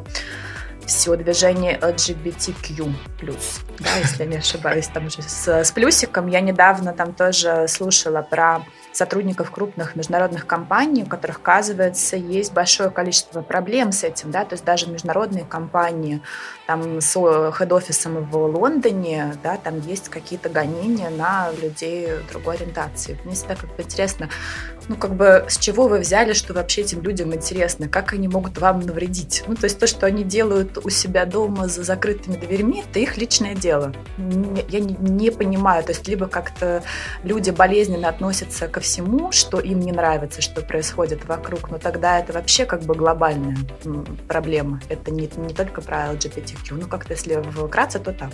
[0.85, 2.93] все движение LGBTQ+,
[3.79, 6.27] да, если я не ошибаюсь, там уже с, с плюсиком.
[6.27, 8.61] Я недавно там тоже слушала про
[8.91, 14.53] сотрудников крупных международных компаний, у которых, оказывается, есть большое количество проблем с этим, да, то
[14.53, 16.21] есть даже международные компании,
[16.67, 23.17] там с хед-офисом в Лондоне, да, там есть какие-то гонения на людей другой ориентации.
[23.23, 24.29] Мне всегда как бы интересно,
[24.87, 28.57] ну, как бы, с чего вы взяли, что вообще этим людям интересно, как они могут
[28.57, 29.43] вам навредить?
[29.47, 33.17] Ну, то есть то, что они делают у себя дома за закрытыми дверьми, это их
[33.17, 33.93] личное дело.
[34.17, 36.83] Я не, не понимаю, то есть либо как-то
[37.23, 42.33] люди болезненно относятся ко всему, что им не нравится, что происходит вокруг, но тогда это
[42.33, 43.57] вообще как бы глобальная
[44.27, 44.81] проблема.
[44.89, 48.31] Это не, не только про LGBTQ, ну, как-то если вкратце, то так.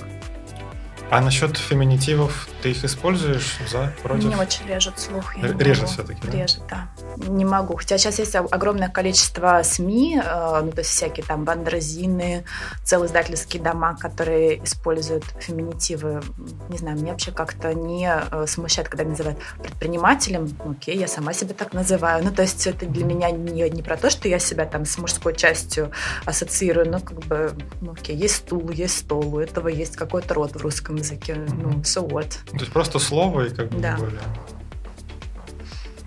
[1.10, 4.26] А насчет феминитивов ты их используешь за, против?
[4.26, 5.38] Мне очень режет слух.
[5.38, 6.38] Я Режет все-таки, да?
[6.38, 6.90] Режет, да.
[7.28, 7.78] Не могу.
[7.78, 12.44] Хотя сейчас есть огромное количество СМИ, э, ну, то есть всякие там бандразины,
[12.84, 16.22] целые издательские дома, которые используют феминитивы.
[16.68, 20.54] Не знаю, мне вообще как-то не э, смущает, когда называют предпринимателем.
[20.64, 22.22] Ну, Окей, я сама себя так называю.
[22.22, 24.98] Ну, то есть это для меня не, не про то, что я себя там с
[24.98, 25.92] мужской частью
[26.26, 30.52] ассоциирую, но как бы, ну, окей, есть стул, есть стол, у этого есть какой-то род
[30.52, 31.36] в русском языке.
[31.36, 32.30] Ну, so what?
[32.52, 33.98] То есть просто слово и как бы Да.
[33.98, 34.20] более...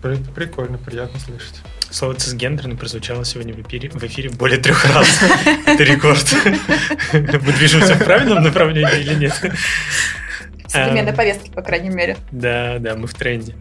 [0.03, 1.61] При- Прикольно, приятно слышать.
[1.91, 5.09] Слово цисгендерный прозвучало сегодня в эфире, в эфире более трех раз.
[5.67, 6.25] Это рекорд.
[7.13, 9.35] Мы движемся в правильном направлении или нет?
[10.69, 12.17] Современной Эм, повестки, по крайней мере.
[12.31, 13.57] Да, да, мы в тренде.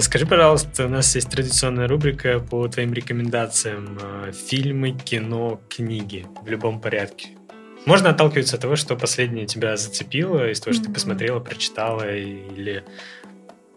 [0.00, 3.98] Скажи, пожалуйста, у нас есть традиционная рубрика по твоим рекомендациям.
[4.00, 7.28] Э, Фильмы, кино, книги в любом порядке.
[7.86, 12.84] Можно отталкиваться от того, что последнее тебя зацепило, из того, что ты посмотрела, прочитала или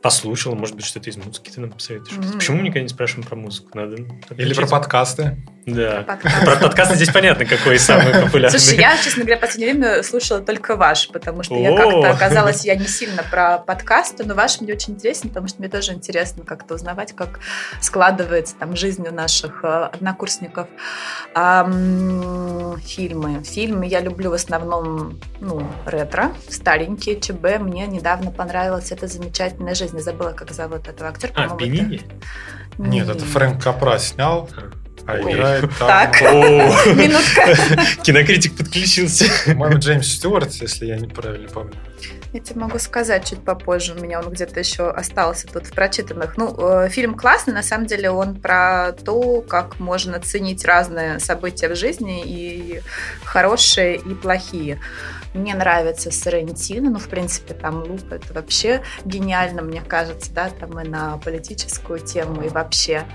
[0.02, 2.18] послушала, может быть, что-то из музыки ты нам посоветуешь.
[2.18, 2.34] Мгм.
[2.34, 3.70] Почему мы никогда не спрашиваем про музыку?
[3.74, 3.98] Надо
[4.38, 5.38] Или про подкасты.
[5.66, 5.92] Да.
[5.92, 6.46] Про подкасты.
[6.46, 8.58] Про подкасты здесь понятно, какой самый популярный.
[8.58, 12.66] Слушай, я, честно говоря, в последнее время слушала только ваш, потому что я как-то оказалась,
[12.66, 16.46] я не сильно про подкасты, но ваш мне очень интересен, потому что мне тоже интересно
[16.46, 17.40] как-то узнавать, как
[17.82, 20.68] складывается там жизнь у наших э, однокурсников.
[21.34, 23.44] Фильмы.
[23.44, 27.60] Фильмы я люблю в основном, ну, ретро, старенькие, ЧБ.
[27.60, 29.89] Мне недавно понравилась эта замечательная жизнь.
[29.90, 30.00] Жизни.
[30.00, 31.32] Забыла, как зовут этого актера.
[31.36, 32.02] А, Бенини?
[32.78, 34.50] Нет, это Фрэнк Капра снял.
[35.06, 35.70] А играет.
[35.80, 37.56] Так, минутка.
[38.04, 39.26] Кинокритик подключился.
[39.46, 41.74] По-моему, Джеймс Стюарт, если я неправильно помню.
[42.32, 43.96] Я тебе могу сказать чуть попозже.
[43.96, 46.38] У меня он где-то еще остался тут в прочитанных.
[46.38, 47.54] Ну, э, фильм классный.
[47.54, 52.82] На самом деле он про то, как можно ценить разные события в жизни, и
[53.24, 54.80] хорошие, и плохие.
[55.34, 60.80] Мне нравится Соррентино, ну, в принципе, там Луп это вообще гениально, мне кажется, да, там
[60.80, 63.06] и на политическую тему, и вообще.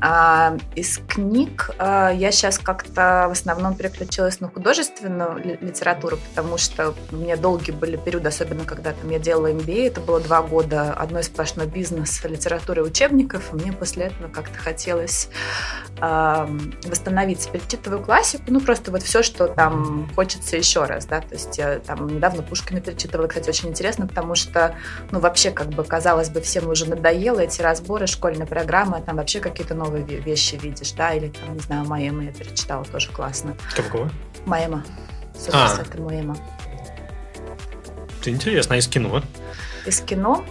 [0.00, 6.94] А, из книг а, я сейчас как-то в основном переключилась на художественную литературу, потому что
[7.10, 10.92] у меня долгие были периоды, особенно когда там я делала MBA, это было два года
[10.92, 15.28] одной сплошной бизнес литературы и учебников, и мне после этого как-то хотелось
[16.00, 16.48] а,
[16.84, 17.48] восстановиться.
[17.50, 21.78] Перечитываю классику, ну просто вот все, что там хочется еще раз, да, то есть я
[21.78, 24.76] там недавно Пушкина перечитывала, кстати, очень интересно, потому что,
[25.10, 29.40] ну вообще как бы казалось бы всем уже надоело эти разборы, школьная программа, там вообще
[29.40, 33.56] какие-то новые новые вещи видишь, да, или там, не знаю, Маэма я перечитала, тоже классно.
[33.74, 34.10] Какого?
[34.44, 34.84] Маэма.
[35.34, 36.00] Собственно, а.
[36.00, 36.36] Маэма.
[38.24, 39.22] Интересно, а из кино?
[39.86, 40.44] Из кино?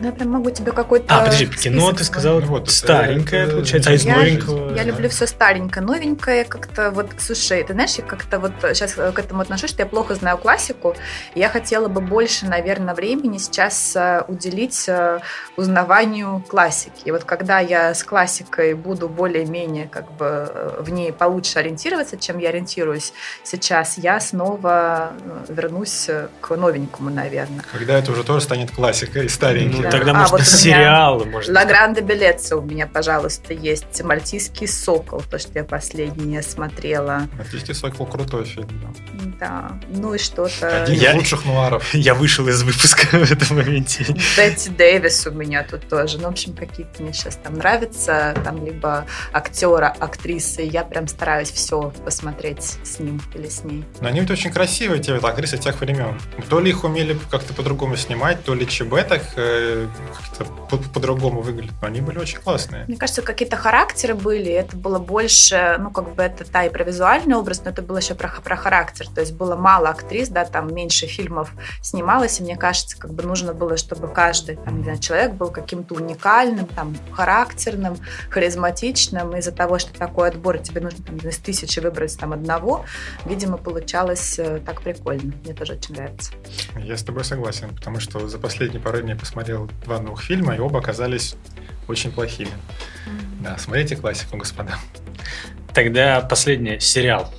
[0.00, 1.06] Ну, я прям могу тебе какой-то...
[1.08, 4.74] А, подожди, кино ты сказал вот, старенькое, это, получается, а из я, новенького...
[4.74, 7.10] Я люблю все старенькое, новенькое как-то вот...
[7.18, 10.94] Слушай, ты знаешь, я как-то вот сейчас к этому отношусь, что я плохо знаю классику,
[11.34, 15.20] и я хотела бы больше, наверное, времени сейчас э, уделить э,
[15.56, 17.02] узнаванию классики.
[17.04, 22.16] И вот когда я с классикой буду более-менее как бы э, в ней получше ориентироваться,
[22.16, 25.12] чем я ориентируюсь сейчас, я снова
[25.48, 26.08] вернусь
[26.40, 27.62] к новенькому, наверное.
[27.72, 29.82] Когда это уже тоже станет классикой, стареньким.
[29.82, 29.98] Ну, да.
[29.98, 31.54] Тогда, а, может, вот сериалы можно.
[31.54, 34.02] Ла Гранде Белеца у меня, пожалуйста, есть.
[34.02, 37.28] Мальтийский сокол, то, что я последнее смотрела.
[37.36, 39.16] Мальтийский сокол крутой фильм, да.
[39.38, 39.80] Да.
[39.88, 40.82] Ну и что-то.
[40.82, 41.84] Один я, из лучших нуаров.
[41.94, 44.04] Я вышел из выпуска в этом моменте.
[44.36, 46.18] Бетти Дэвис у меня тут тоже.
[46.18, 48.34] Ну, в общем, какие-то мне сейчас там нравятся.
[48.44, 50.62] Там либо актера, актрисы.
[50.62, 53.84] Я прям стараюсь все посмотреть с ним или с ней.
[54.00, 56.18] Но они ведь очень красивые, те вот актрисы тех времен.
[56.48, 59.75] То ли их умели как-то по-другому снимать, то ли ЧБ так э,
[60.16, 62.84] как-то по-другому выглядят, но они были очень классные.
[62.86, 66.84] Мне кажется, какие-то характеры были, это было больше, ну, как бы это, да, и про
[66.84, 70.44] визуальный образ, но это было еще про, про характер, то есть было мало актрис, да,
[70.44, 71.52] там меньше фильмов
[71.82, 75.94] снималось, и мне кажется, как бы нужно было, чтобы каждый, там, знаю, человек был каким-то
[75.94, 77.96] уникальным, там, характерным,
[78.30, 82.84] харизматичным, из-за того, что такой отбор, тебе нужно там, из тысячи выбрать там одного,
[83.24, 85.32] видимо, получалось э, так прикольно.
[85.44, 86.32] Мне тоже очень нравится.
[86.76, 90.58] Я с тобой согласен, потому что за последние пару дней посмотрел два новых фильма, и
[90.58, 91.36] оба оказались
[91.88, 92.50] очень плохими.
[93.40, 94.78] Да, смотрите классику, господа.
[95.72, 97.32] Тогда последний сериал.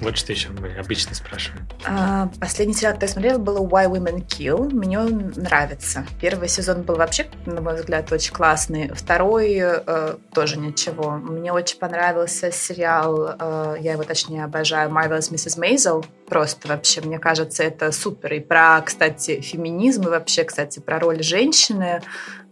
[0.00, 1.66] Вот что еще мы обычно спрашиваем.
[1.86, 4.70] А, последний сериал, который я смотрела, был Why Women Kill.
[4.72, 6.06] Мне он нравится.
[6.20, 8.88] Первый сезон был вообще, на мой взгляд, очень классный.
[8.94, 11.12] Второй э, тоже ничего.
[11.12, 15.58] Мне очень понравился сериал, э, я его точнее обожаю, Marvelous Mrs.
[15.58, 18.32] Maisel просто вообще, мне кажется, это супер.
[18.34, 22.02] И про, кстати, феминизм, и вообще, кстати, про роль женщины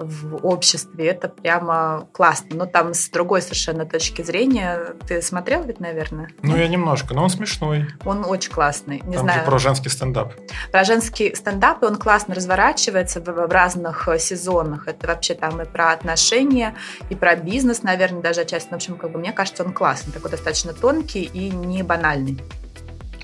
[0.04, 2.56] в обществе, это прямо классно.
[2.56, 4.94] Но там с другой совершенно точки зрения.
[5.06, 6.30] Ты смотрел ведь, наверное?
[6.42, 7.86] Ну, я немножко, но он смешной.
[8.04, 9.00] Он очень классный.
[9.04, 9.44] Не там знаю.
[9.44, 10.34] про женский стендап.
[10.70, 14.88] Про женский стендап, и он классно разворачивается в, в разных э, сезонах.
[14.88, 16.74] Это вообще там и про отношения,
[17.10, 18.70] и про бизнес, наверное, даже часть.
[18.70, 22.40] В общем, как бы мне кажется, он классный, такой достаточно тонкий и не банальный.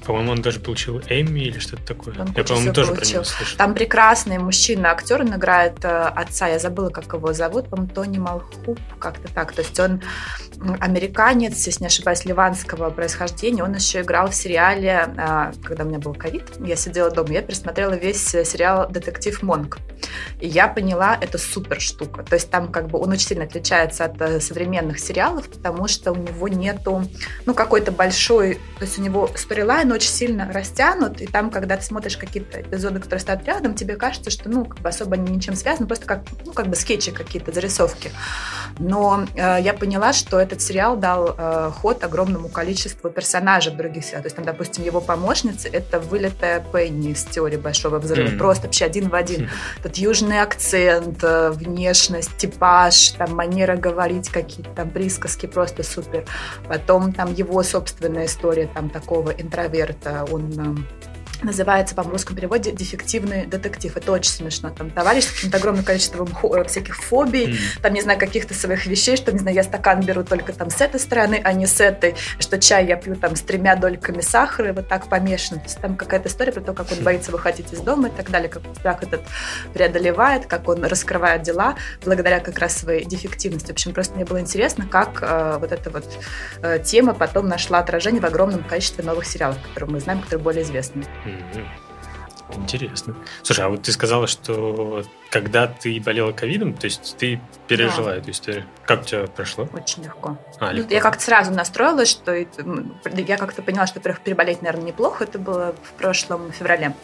[0.09, 2.15] По-моему, он даже получил Эмми или что-то такое.
[2.19, 2.97] Он я, по-моему, тоже получил.
[2.97, 3.59] про него слышал.
[3.59, 8.17] Там прекрасный мужчина, актер, он играет э, отца, я забыла, как его зовут, по-моему, Тони
[8.17, 9.53] Малхуп, как-то так.
[9.53, 10.01] То есть он
[10.81, 13.63] американец, если не ошибаюсь, ливанского происхождения.
[13.63, 17.43] Он еще играл в сериале, э, когда у меня был ковид, я сидела дома, я
[17.43, 19.77] пересмотрела весь сериал «Детектив Монк».
[20.41, 22.23] И я поняла, это супер штука.
[22.23, 26.13] То есть там как бы он очень сильно отличается от э, современных сериалов, потому что
[26.13, 27.05] у него нету,
[27.47, 31.85] ну, какой-то большой, то есть у него сторилайн очень сильно растянут, и там, когда ты
[31.85, 35.55] смотришь какие-то эпизоды, которые стоят рядом, тебе кажется, что, ну, как бы особо они ничем
[35.55, 38.11] связаны, просто как, ну, как бы скетчи какие-то, зарисовки.
[38.79, 44.25] Но э, я поняла, что этот сериал дал э, ход огромному количеству персонажей других сериалах.
[44.25, 48.29] То есть, там, допустим, его помощница— это вылитая Пенни из «Теории Большого взрыва».
[48.29, 48.39] Mm.
[48.39, 49.43] Просто вообще один в один.
[49.43, 49.49] Mm.
[49.83, 56.25] Тут южный акцент, э, внешность, типаж, там, манера говорить, какие-то там присказки, просто супер.
[56.67, 60.87] Потом там его собственная история там такого интроверта, он
[61.43, 63.97] называется по русском переводе «Дефективный детектив».
[63.97, 64.71] Это очень смешно.
[64.71, 67.83] Там товарищ с каким-то огромным количеством э, всяких фобий, mm.
[67.83, 70.81] там, не знаю, каких-то своих вещей, что, не знаю, я стакан беру только там с
[70.81, 74.71] этой стороны, а не с этой, что чай я пью там с тремя дольками сахара,
[74.71, 75.59] и вот так помешан.
[75.59, 78.31] То есть там какая-то история про то, как он боится выходить из дома и так
[78.31, 79.23] далее, как страх этот
[79.73, 83.69] преодолевает, как он раскрывает дела благодаря как раз своей дефективности.
[83.69, 86.05] В общем, просто мне было интересно, как э, вот эта вот
[86.63, 90.63] э, тема потом нашла отражение в огромном количестве новых сериалов, которые мы знаем, которые более
[90.63, 91.05] известны.
[92.55, 93.15] Интересно.
[93.43, 98.17] Слушай, а вот ты сказала, что когда ты болела ковидом, то есть ты пережила да.
[98.17, 98.65] эту историю.
[98.87, 99.69] Как у тебя прошло?
[99.73, 100.39] Очень легко.
[100.59, 100.93] А, легко.
[100.93, 105.25] Я как-то сразу настроилась, что я как-то поняла, что переболеть, наверное, неплохо.
[105.25, 106.95] Это было в прошлом феврале.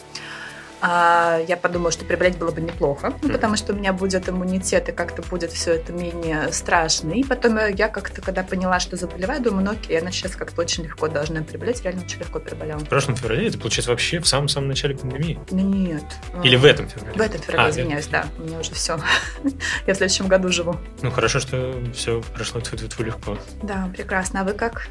[0.87, 4.91] А, я подумала, что приболеть было бы неплохо, ну, потому что у меня будет иммунитет,
[4.91, 7.13] и как-то будет все это менее страшно.
[7.13, 10.85] И потом я как-то, когда поняла, что заболеваю, думаю, ну окей, она сейчас как-то очень
[10.85, 12.81] легко должна приболеть, реально очень легко переболела.
[12.81, 15.39] В прошлом феврале это, получается, вообще в самом-самом начале пандемии?
[15.51, 16.05] Нет.
[16.43, 17.17] Или в этом феврале?
[17.17, 18.27] В этом феврале, а, извиняюсь, да.
[18.39, 19.01] У меня уже все.
[19.87, 20.77] я в следующем году живу.
[21.01, 23.39] Ну, хорошо, что все прошло тьфу легко.
[23.63, 24.43] Да, прекрасно.
[24.43, 24.87] А вы как?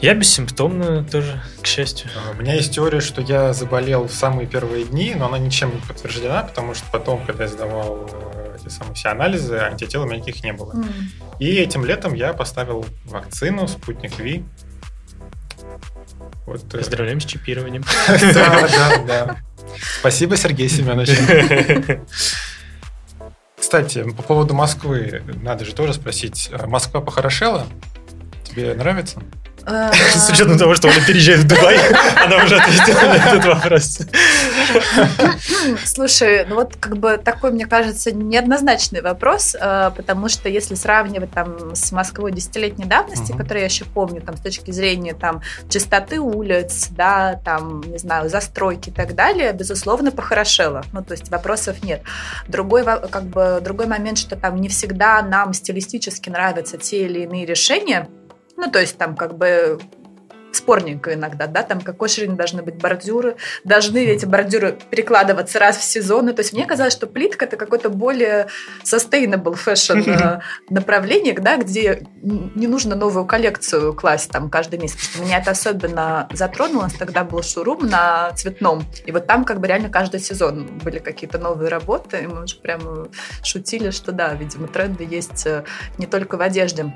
[0.00, 2.08] Я бессимптомно тоже, к счастью.
[2.16, 5.74] А, у меня есть теория, что я заболел в самые первые дни, но она ничем
[5.74, 10.06] не подтверждена, потому что потом, когда я сдавал э, эти самые все анализы, антител у
[10.06, 10.72] меня никаких не было.
[10.72, 10.84] Mm.
[11.40, 14.44] И этим летом я поставил вакцину «Спутник Ви».
[16.46, 17.84] Вот, э, Поздравляем с чипированием.
[18.08, 19.36] Да, да, да.
[20.00, 21.18] Спасибо, Сергей Семенович.
[23.58, 26.50] Кстати, по поводу Москвы, надо же тоже спросить.
[26.52, 27.66] А Москва похорошела?
[28.44, 29.20] Тебе нравится?
[29.66, 31.78] С учетом того, что она переезжает в Дубай,
[32.24, 33.98] она уже ответила на этот вопрос.
[35.84, 41.30] Слушай, ну вот как бы такой, мне кажется, неоднозначный вопрос, э, потому что если сравнивать
[41.30, 46.20] там с Москвой десятилетней давности, которую я еще помню, там с точки зрения там чистоты
[46.20, 50.84] улиц, да, там, не знаю, застройки и так далее, безусловно, похорошело.
[50.92, 52.02] Ну, то есть вопросов нет.
[52.48, 57.46] Другой, как бы, другой момент, что там не всегда нам стилистически нравятся те или иные
[57.46, 58.08] решения,
[58.56, 59.78] ну, то есть там как бы
[60.54, 65.82] спорненько иногда, да, там какой ширины должны быть бордюры, должны эти бордюры перекладываться раз в
[65.82, 66.32] сезон.
[66.34, 68.48] То есть мне казалось, что плитка это какой-то более
[68.84, 70.40] sustainable fashion э,
[70.70, 75.18] направление, да, где не нужно новую коллекцию класть там каждый месяц.
[75.18, 79.88] Меня это особенно затронуло, тогда был шурум на цветном, и вот там как бы реально
[79.88, 83.08] каждый сезон были какие-то новые работы, и мы уже прямо
[83.42, 85.64] шутили, что да, видимо, тренды есть э,
[85.98, 86.92] не только в одежде.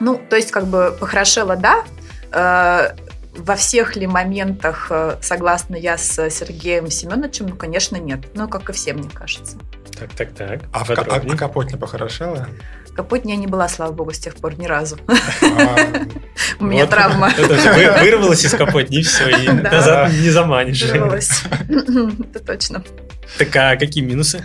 [0.00, 1.84] Ну, то есть, как бы похорошело, да.
[2.32, 2.96] Э,
[3.36, 7.46] во всех ли моментах э, согласна я с Сергеем Семеновичем?
[7.46, 8.20] Ну, конечно, нет.
[8.34, 9.58] Ну, как и все, мне кажется.
[9.98, 10.60] Так, так, так.
[10.72, 12.48] А, в, а, а Капот не похорошела?
[12.94, 14.98] Капот я не была, слава богу, с тех пор ни разу.
[15.08, 15.76] А,
[16.60, 17.30] У меня травма.
[17.36, 20.82] Вырвалась из Капот, не все, и назад не заманишь.
[20.84, 21.42] Вырвалась.
[21.68, 22.84] Это точно.
[23.38, 24.44] Так, а какие минусы?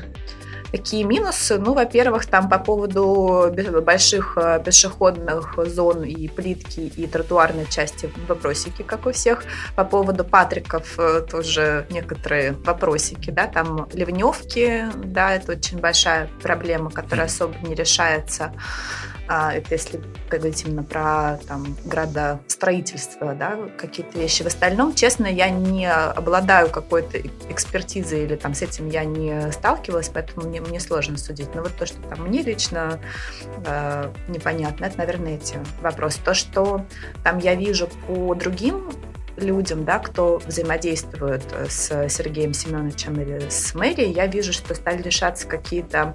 [0.71, 1.57] Какие минусы?
[1.57, 3.51] Ну, во-первых, там по поводу
[3.81, 9.43] больших э, пешеходных зон и плитки, и тротуарной части вопросики, как у всех.
[9.75, 16.91] По поводу патриков э, тоже некоторые вопросики, да, там ливневки, да, это очень большая проблема,
[16.91, 18.53] которая особо не решается.
[19.31, 24.41] А, это если говорить именно про там, градостроительство, да, какие-то вещи.
[24.41, 30.09] В остальном, честно, я не обладаю какой-то экспертизой или там с этим я не сталкивалась,
[30.11, 31.53] поэтому мне, мне сложно судить.
[31.53, 32.99] Но вот то, что там мне лично
[33.65, 36.19] э, непонятно, это, наверное, эти вопросы.
[36.23, 36.85] То, что
[37.23, 38.91] там я вижу по другим
[39.43, 45.47] людям, да, кто взаимодействует с Сергеем Семеновичем или с мэрией, я вижу, что стали решаться
[45.47, 46.13] какие-то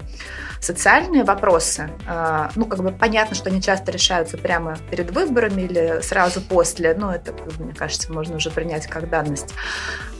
[0.61, 1.91] социальные вопросы.
[2.07, 6.95] А, ну, как бы понятно, что они часто решаются прямо перед выборами или сразу после.
[6.95, 9.55] Ну, это, мне кажется, можно уже принять как данность.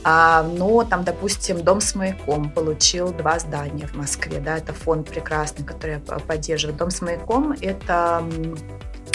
[0.03, 4.39] А, но там, допустим, дом с маяком получил два здания в Москве.
[4.39, 6.77] Да, это фонд прекрасный, который я поддерживаю.
[6.77, 8.23] Дом с маяком– это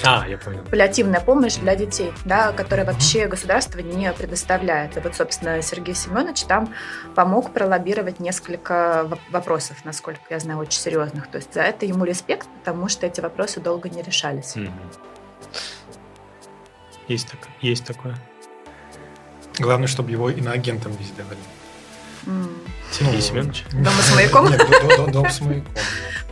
[0.04, 0.62] а, я понял.
[0.64, 4.96] Паллиативная помощь для детей, да, которая вообще государство не предоставляет.
[4.96, 6.74] И вот, собственно, Сергей Семенович там
[7.14, 11.28] помог пролоббировать несколько вопросов, насколько я знаю, очень серьезных.
[11.28, 14.54] То есть за это ему респект, потому что эти вопросы долго не решались.
[17.08, 18.16] Есть, так, есть такое.
[19.58, 21.38] Главное, чтобы его иноагентом не сделали.
[22.24, 22.68] Mm.
[22.90, 23.64] Сергей ну, Семенович?
[23.72, 24.50] Дома с маяком?
[24.50, 25.72] Нет, дом с маяком.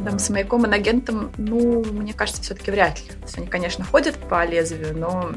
[0.04, 3.09] Там с маяком и агентом, ну, мне кажется, все-таки вряд ли.
[3.09, 5.30] То есть они, конечно, ходят по лезвию, но...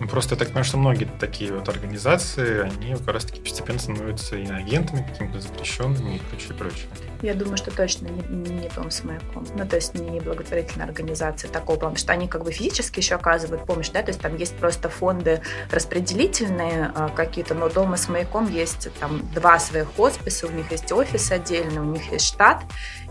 [0.00, 4.36] Ну, просто я так понимаю, что многие такие вот организации, они как раз-таки постепенно становятся
[4.36, 6.86] агентами какими-то запрещенными и прочее, прочее.
[7.22, 9.46] Я думаю, что точно не, не дом с маяком.
[9.54, 13.66] Ну, то есть не благотворительная организация такого потому что они как бы физически еще оказывают
[13.66, 18.50] помощь, да, то есть там есть просто фонды распределительные а, какие-то, но дома с маяком
[18.50, 22.62] есть там два своих хосписа, у них есть офис отдельно, у них есть штат,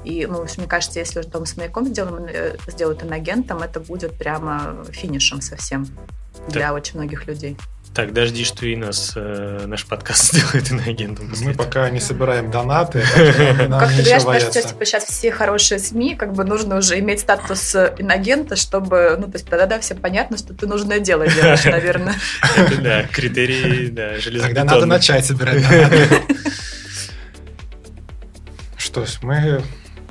[0.04, 4.18] и, ну, мне кажется, если уже дом с маяком сделаем, э, сделают инагентом, это будет
[4.18, 5.88] прямо финишем совсем
[6.50, 7.58] для очень многих людей.
[7.94, 11.32] Так, дожди, что и нас э, наш подкаст сделает иноагентом.
[11.42, 13.04] Мы пока не собираем донаты.
[13.04, 17.76] Как ты говоришь, что типа, сейчас все хорошие СМИ, как бы нужно уже иметь статус
[17.76, 22.16] инагента, чтобы, ну, то есть тогда, да, всем понятно, что ты нужное дело делаешь, наверное.
[22.58, 26.22] Это, да, критерии, да, Тогда надо начать собирать донаты.
[28.94, 29.64] Что ж, мы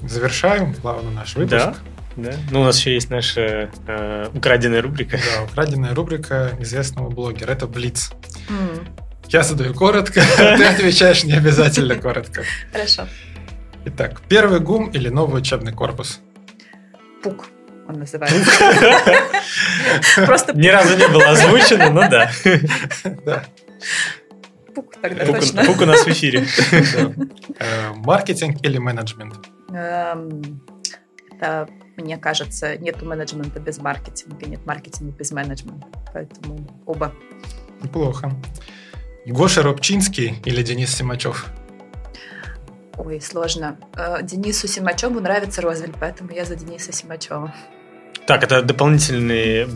[0.03, 1.53] завершаем плавно наш выпуск.
[1.53, 1.74] Да.
[2.16, 2.33] Да?
[2.51, 5.18] Ну, у нас еще есть наша э, украденная рубрика.
[5.18, 7.53] Да, украденная рубрика известного блогера.
[7.53, 8.11] Это Блиц.
[8.49, 8.89] Mm.
[9.28, 12.43] Я задаю коротко, ты отвечаешь не обязательно коротко.
[12.72, 13.07] Хорошо.
[13.85, 16.18] Итак, первый ГУМ или новый учебный корпус?
[17.22, 17.47] Пук
[17.89, 18.51] он называется.
[20.26, 22.33] Просто Ни разу не было озвучено, но да.
[23.24, 23.45] Да.
[24.75, 25.64] Пук тогда точно.
[25.64, 26.47] Пук у нас в эфире.
[27.59, 29.35] Э, маркетинг или менеджмент?
[29.70, 30.61] Эм,
[31.31, 35.87] это мне кажется, нет менеджмента без маркетинга, нет маркетинга без менеджмента.
[36.12, 37.12] Поэтому оба.
[37.83, 38.33] Неплохо.
[39.27, 41.47] Гоша Робчинский или Денис Симачев?
[42.97, 43.79] Ой, сложно.
[43.95, 47.55] Э, Денису Симачеву нравится Розвель, поэтому я за Дениса Симачева.
[48.27, 49.66] Так, это дополнительная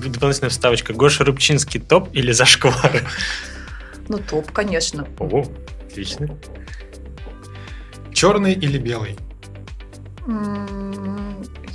[0.49, 0.93] вставочка.
[0.93, 3.03] Гоша Рубчинский топ или зашквар?
[4.09, 5.07] Ну, топ, конечно.
[5.19, 5.45] О,
[5.89, 6.29] отлично.
[8.13, 9.17] Черный или белый?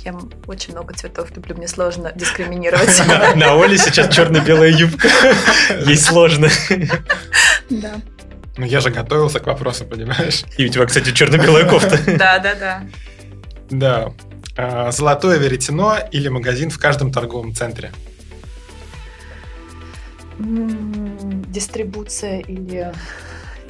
[0.04, 0.18] Я
[0.48, 3.00] очень много цветов люблю, мне сложно дискриминировать.
[3.36, 5.08] На Оле сейчас черно-белая юбка.
[5.86, 6.48] Ей сложно.
[7.70, 7.94] Да.
[8.56, 10.44] Ну, я же готовился к вопросу, понимаешь?
[10.58, 11.98] И у тебя, кстати, черно-белая кофта.
[12.18, 12.82] Да, да, да.
[13.70, 14.12] Да.
[14.56, 17.92] А, золотое веретено или магазин в каждом торговом центре?
[20.38, 22.92] Дистрибуция или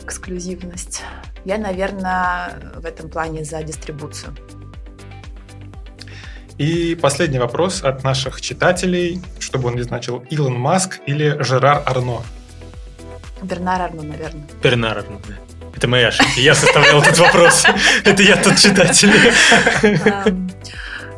[0.03, 1.03] эксклюзивность.
[1.45, 4.35] Я, наверное, в этом плане за дистрибуцию.
[6.59, 12.23] И последний вопрос от наших читателей, чтобы он не значил Илон Маск или Жерар Арно.
[13.43, 14.47] Бернар Арно, наверное.
[14.63, 15.35] Бернар Арно, да.
[15.75, 16.41] Это моя ошибка.
[16.41, 17.65] Я составлял этот вопрос.
[18.05, 19.11] Это я тот читатель.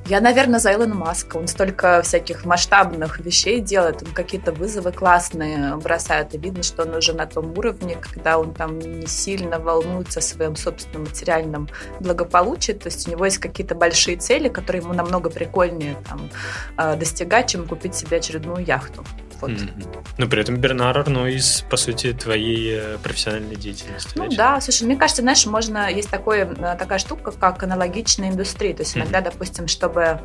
[0.06, 1.38] Я, наверное, за Илона Маска.
[1.38, 6.94] Он столько всяких масштабных вещей делает, он какие-то вызовы классные бросает, и видно, что он
[6.94, 11.68] уже на том уровне, когда он там не сильно волнуется о своем собственном материальном
[12.00, 16.30] благополучии, то есть у него есть какие-то большие цели, которые ему намного прикольнее там,
[16.76, 19.04] э, достигать, чем купить себе очередную яхту.
[19.40, 19.50] Вот.
[19.50, 20.06] Mm-hmm.
[20.18, 24.12] Но при этом Бернар Арно из, по сути, твоей э, профессиональной деятельности.
[24.14, 28.74] Ну да, слушай, мне кажется, знаешь, можно, есть такой, э, такая штука, как аналогичная индустрия.
[28.74, 29.24] То есть иногда, mm-hmm.
[29.32, 30.20] допустим, чтобы,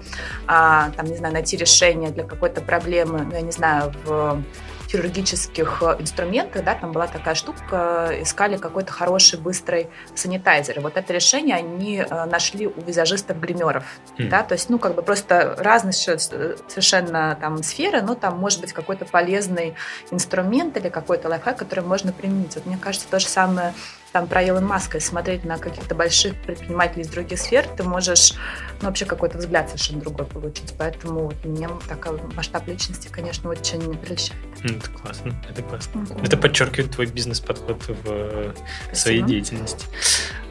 [0.47, 4.43] а, там, не знаю, найти решение для какой-то проблемы, ну, я не знаю, в
[4.89, 10.79] хирургических э, инструментах, да, там была такая штука, искали какой-то хороший, быстрый санитайзер.
[10.81, 13.83] Вот это решение они э, нашли у визажистов-гримеров,
[14.17, 14.29] mm.
[14.29, 18.73] да, то есть, ну, как бы просто разные совершенно там сферы, но там может быть
[18.73, 19.75] какой-то полезный
[20.11, 22.55] инструмент или какой-то лайфхак, который можно применить.
[22.55, 23.73] Вот мне кажется, то же самое
[24.11, 28.33] там про Илон Маска и смотреть на каких-то больших предпринимателей из других сфер, ты можешь
[28.81, 30.73] ну, вообще какой-то взгляд совершенно другой получить.
[30.77, 34.39] Поэтому вот, меня такой масштаб личности, конечно, очень прельщает.
[34.63, 35.99] Это классно, это классно.
[35.99, 36.25] Mm-hmm.
[36.25, 38.53] Это подчеркивает твой бизнес-подход в Спасибо.
[38.93, 39.85] своей деятельности.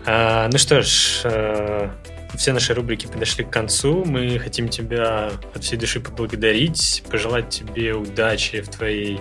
[0.06, 1.90] А, ну что ж, а,
[2.34, 4.04] все наши рубрики подошли к концу.
[4.04, 9.20] Мы хотим тебя от всей души поблагодарить, пожелать тебе удачи в твоей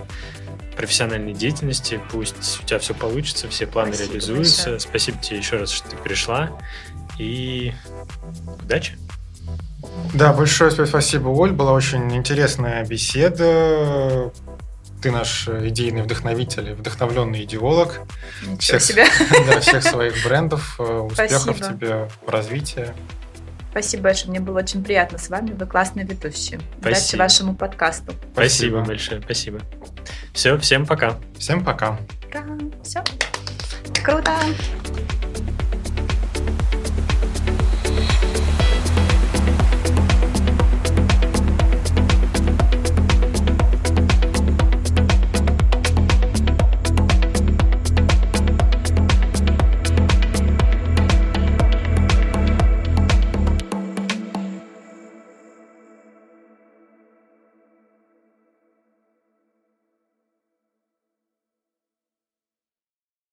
[0.78, 2.00] профессиональной деятельности.
[2.10, 4.70] Пусть у тебя все получится, все планы Спасибо реализуются.
[4.70, 4.80] Большое.
[4.80, 6.50] Спасибо тебе еще раз, что ты пришла.
[7.18, 7.74] И
[8.62, 8.96] удачи!
[10.14, 11.52] Да, большое спасибо, Оль.
[11.52, 14.32] Была очень интересная беседа.
[15.02, 18.00] Ты наш идейный вдохновитель, вдохновленный идеолог.
[18.42, 19.06] Ничего всех, себе.
[19.46, 20.76] Да, всех своих брендов.
[20.78, 21.68] Э, успехов Спасибо.
[21.68, 22.94] тебе в развитии.
[23.78, 26.58] Спасибо большое, мне было очень приятно с вами, вы классные ведущие.
[26.80, 26.88] Спасибо.
[26.88, 28.12] Удачи вашему подкасту.
[28.32, 29.60] Спасибо, спасибо большое, спасибо.
[30.32, 31.16] Все, всем пока.
[31.38, 31.96] Всем пока.
[32.24, 32.44] Пока,
[32.82, 33.04] все.
[34.02, 34.32] Круто.